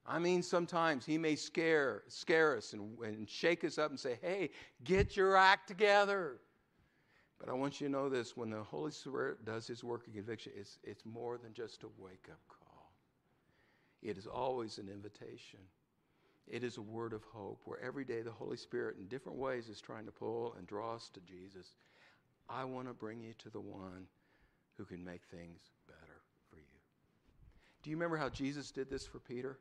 I 0.06 0.20
mean, 0.20 0.42
sometimes 0.42 1.06
he 1.06 1.18
may 1.18 1.36
scare, 1.36 2.04
scare 2.08 2.58
us 2.58 2.74
and, 2.74 2.98
and 3.00 3.30
shake 3.30 3.64
us 3.64 3.78
up 3.78 3.90
and 3.90 4.00
say, 4.00 4.18
hey, 4.22 4.50
get 4.84 5.18
your 5.18 5.36
act 5.36 5.68
together. 5.68 6.40
But 7.44 7.52
I 7.52 7.56
want 7.56 7.82
you 7.82 7.88
to 7.88 7.92
know 7.92 8.08
this 8.08 8.38
when 8.38 8.50
the 8.50 8.64
Holy 8.64 8.92
Spirit 8.92 9.44
does 9.44 9.68
his 9.68 9.84
work 9.84 10.08
of 10.08 10.14
conviction, 10.14 10.54
it's, 10.56 10.78
it's 10.82 11.06
more 11.06 11.38
than 11.38 11.54
just 11.54 11.84
a 11.84 11.88
wake 11.98 12.30
up 12.32 12.40
call, 12.48 12.94
it 14.02 14.18
is 14.18 14.28
always 14.28 14.78
an 14.78 14.88
invitation. 14.88 15.60
It 16.48 16.64
is 16.64 16.78
a 16.78 16.82
word 16.82 17.14
of 17.14 17.24
hope 17.24 17.62
where 17.66 17.82
every 17.82 18.04
day 18.04 18.22
the 18.22 18.32
Holy 18.32 18.58
Spirit, 18.58 18.98
in 18.98 19.08
different 19.08 19.38
ways, 19.38 19.70
is 19.70 19.80
trying 19.80 20.06
to 20.06 20.12
pull 20.12 20.56
and 20.58 20.68
draw 20.68 20.96
us 20.96 21.10
to 21.14 21.22
Jesus. 21.22 21.76
I 22.50 22.66
want 22.66 22.88
to 22.88 22.94
bring 22.94 23.22
you 23.22 23.34
to 23.40 23.50
the 23.50 23.62
one 23.62 24.08
who 24.78 24.84
can 24.84 25.04
make 25.04 25.22
things 25.32 25.62
better 25.88 26.22
for 26.50 26.58
you. 26.58 26.80
Do 27.82 27.90
you 27.90 27.96
remember 27.96 28.18
how 28.18 28.30
Jesus 28.30 28.72
did 28.72 28.90
this 28.90 29.06
for 29.06 29.20
Peter? 29.20 29.58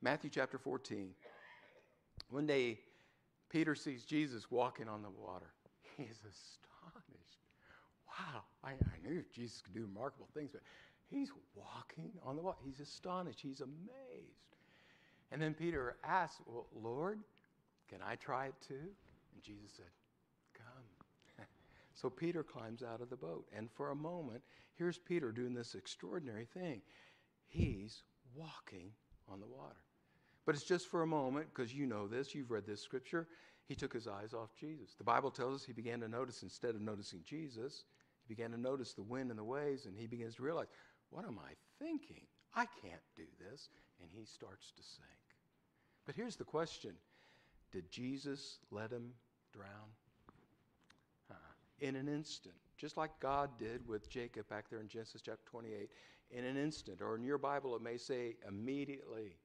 Matthew 0.00 0.30
chapter 0.30 0.58
14. 0.58 1.10
One 2.30 2.46
day, 2.46 2.78
Peter 3.50 3.74
sees 3.74 4.04
Jesus 4.04 4.50
walking 4.50 4.88
on 4.88 5.02
the 5.02 5.10
water. 5.10 5.52
He's 5.96 6.16
astonished. 6.16 6.66
Wow, 8.18 8.42
I, 8.64 8.70
I 8.70 9.08
knew 9.08 9.22
Jesus 9.34 9.60
could 9.60 9.74
do 9.74 9.82
remarkable 9.82 10.28
things, 10.34 10.50
but 10.52 10.62
he's 11.08 11.30
walking 11.54 12.12
on 12.24 12.36
the 12.36 12.42
water. 12.42 12.58
He's 12.64 12.80
astonished. 12.80 13.40
He's 13.42 13.60
amazed. 13.60 14.56
And 15.32 15.42
then 15.42 15.54
Peter 15.54 15.96
asked, 16.04 16.40
Well, 16.46 16.66
Lord, 16.74 17.20
can 17.88 17.98
I 18.06 18.14
try 18.16 18.46
it 18.46 18.54
too? 18.66 18.74
And 18.74 19.42
Jesus 19.42 19.72
said, 19.76 19.86
Come. 20.54 21.46
so 21.94 22.08
Peter 22.08 22.42
climbs 22.42 22.82
out 22.82 23.00
of 23.00 23.10
the 23.10 23.16
boat. 23.16 23.46
And 23.56 23.70
for 23.70 23.90
a 23.90 23.96
moment, 23.96 24.42
here's 24.76 24.98
Peter 24.98 25.32
doing 25.32 25.54
this 25.54 25.74
extraordinary 25.74 26.46
thing. 26.54 26.80
He's 27.46 28.02
walking 28.34 28.92
on 29.28 29.40
the 29.40 29.46
water. 29.46 29.76
But 30.44 30.54
it's 30.54 30.64
just 30.64 30.88
for 30.88 31.02
a 31.02 31.06
moment, 31.06 31.48
because 31.52 31.74
you 31.74 31.86
know 31.86 32.06
this, 32.06 32.34
you've 32.34 32.52
read 32.52 32.66
this 32.66 32.80
scripture. 32.80 33.26
He 33.66 33.74
took 33.74 33.92
his 33.92 34.06
eyes 34.06 34.32
off 34.32 34.50
Jesus. 34.58 34.94
The 34.96 35.04
Bible 35.04 35.30
tells 35.30 35.56
us 35.56 35.64
he 35.64 35.72
began 35.72 36.00
to 36.00 36.08
notice, 36.08 36.44
instead 36.44 36.76
of 36.76 36.80
noticing 36.80 37.20
Jesus, 37.24 37.84
he 38.26 38.34
began 38.34 38.50
to 38.50 38.60
notice 38.60 38.94
the 38.94 39.02
wind 39.02 39.30
and 39.30 39.38
the 39.38 39.44
waves, 39.44 39.86
and 39.86 39.96
he 39.96 40.06
begins 40.06 40.36
to 40.36 40.42
realize, 40.42 40.68
what 41.10 41.24
am 41.24 41.38
I 41.38 41.52
thinking? 41.78 42.22
I 42.54 42.66
can't 42.82 43.02
do 43.14 43.24
this. 43.38 43.68
And 44.00 44.10
he 44.12 44.24
starts 44.24 44.72
to 44.76 44.82
sink. 44.82 45.06
But 46.04 46.14
here's 46.14 46.36
the 46.36 46.44
question 46.44 46.92
Did 47.72 47.90
Jesus 47.90 48.58
let 48.70 48.90
him 48.90 49.12
drown? 49.52 49.90
Uh, 51.30 51.34
in 51.80 51.96
an 51.96 52.08
instant, 52.08 52.54
just 52.76 52.96
like 52.96 53.10
God 53.20 53.50
did 53.58 53.86
with 53.86 54.08
Jacob 54.08 54.48
back 54.48 54.68
there 54.70 54.80
in 54.80 54.88
Genesis 54.88 55.22
chapter 55.22 55.42
28, 55.46 55.90
in 56.30 56.44
an 56.44 56.56
instant, 56.56 57.00
or 57.00 57.16
in 57.16 57.24
your 57.24 57.38
Bible, 57.38 57.76
it 57.76 57.82
may 57.82 57.96
say 57.96 58.36
immediately. 58.46 59.36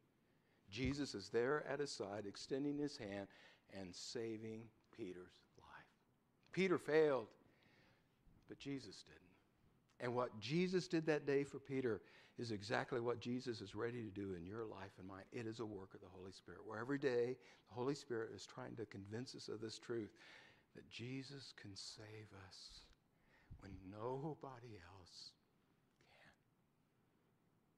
Jesus 0.69 1.13
is 1.15 1.29
there 1.29 1.65
at 1.69 1.79
his 1.79 1.91
side, 1.91 2.23
extending 2.25 2.77
his 2.77 2.97
hand 2.97 3.27
and 3.77 3.93
saving 3.93 4.61
Peter's 4.95 5.33
life. 5.57 5.87
Peter 6.51 6.77
failed, 6.77 7.27
but 8.51 8.59
Jesus 8.59 9.05
didn't. 9.07 9.21
And 10.01 10.13
what 10.13 10.37
Jesus 10.41 10.89
did 10.89 11.05
that 11.05 11.25
day 11.25 11.45
for 11.45 11.57
Peter 11.57 12.01
is 12.37 12.51
exactly 12.51 12.99
what 12.99 13.21
Jesus 13.21 13.61
is 13.61 13.75
ready 13.75 14.01
to 14.01 14.09
do 14.09 14.33
in 14.37 14.45
your 14.45 14.65
life 14.65 14.91
and 14.99 15.07
mine. 15.07 15.23
It 15.31 15.47
is 15.47 15.61
a 15.61 15.65
work 15.65 15.93
of 15.93 16.01
the 16.01 16.07
Holy 16.11 16.33
Spirit, 16.33 16.59
where 16.65 16.77
every 16.77 16.97
day 16.97 17.37
the 17.69 17.73
Holy 17.73 17.95
Spirit 17.95 18.31
is 18.35 18.45
trying 18.45 18.75
to 18.75 18.85
convince 18.87 19.35
us 19.35 19.47
of 19.47 19.61
this 19.61 19.79
truth 19.79 20.09
that 20.75 20.89
Jesus 20.89 21.53
can 21.61 21.73
save 21.73 22.27
us 22.45 22.81
when 23.61 23.71
nobody 23.89 24.75
else 24.99 25.31
can. 26.19 26.33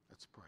Let's 0.10 0.26
pray. 0.26 0.42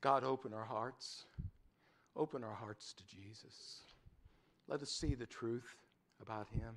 God, 0.00 0.24
open 0.24 0.52
our 0.52 0.64
hearts. 0.64 1.24
Open 2.18 2.42
our 2.42 2.54
hearts 2.54 2.92
to 2.94 3.06
Jesus. 3.06 3.82
Let 4.66 4.82
us 4.82 4.90
see 4.90 5.14
the 5.14 5.26
truth 5.26 5.76
about 6.20 6.48
him 6.48 6.74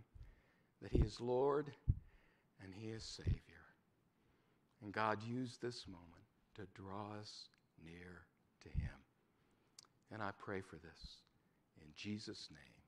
that 0.81 0.91
he 0.91 0.99
is 0.99 1.19
Lord 1.19 1.71
and 2.63 2.71
he 2.73 2.89
is 2.89 3.03
Savior. 3.03 3.41
And 4.83 4.93
God 4.93 5.17
used 5.23 5.61
this 5.61 5.87
moment 5.87 6.05
to 6.55 6.61
draw 6.79 7.19
us 7.19 7.49
near 7.83 8.21
to 8.61 8.69
him. 8.69 8.97
And 10.11 10.21
I 10.21 10.29
pray 10.37 10.61
for 10.61 10.75
this 10.75 11.17
in 11.81 11.87
Jesus' 11.95 12.49
name. 12.51 12.80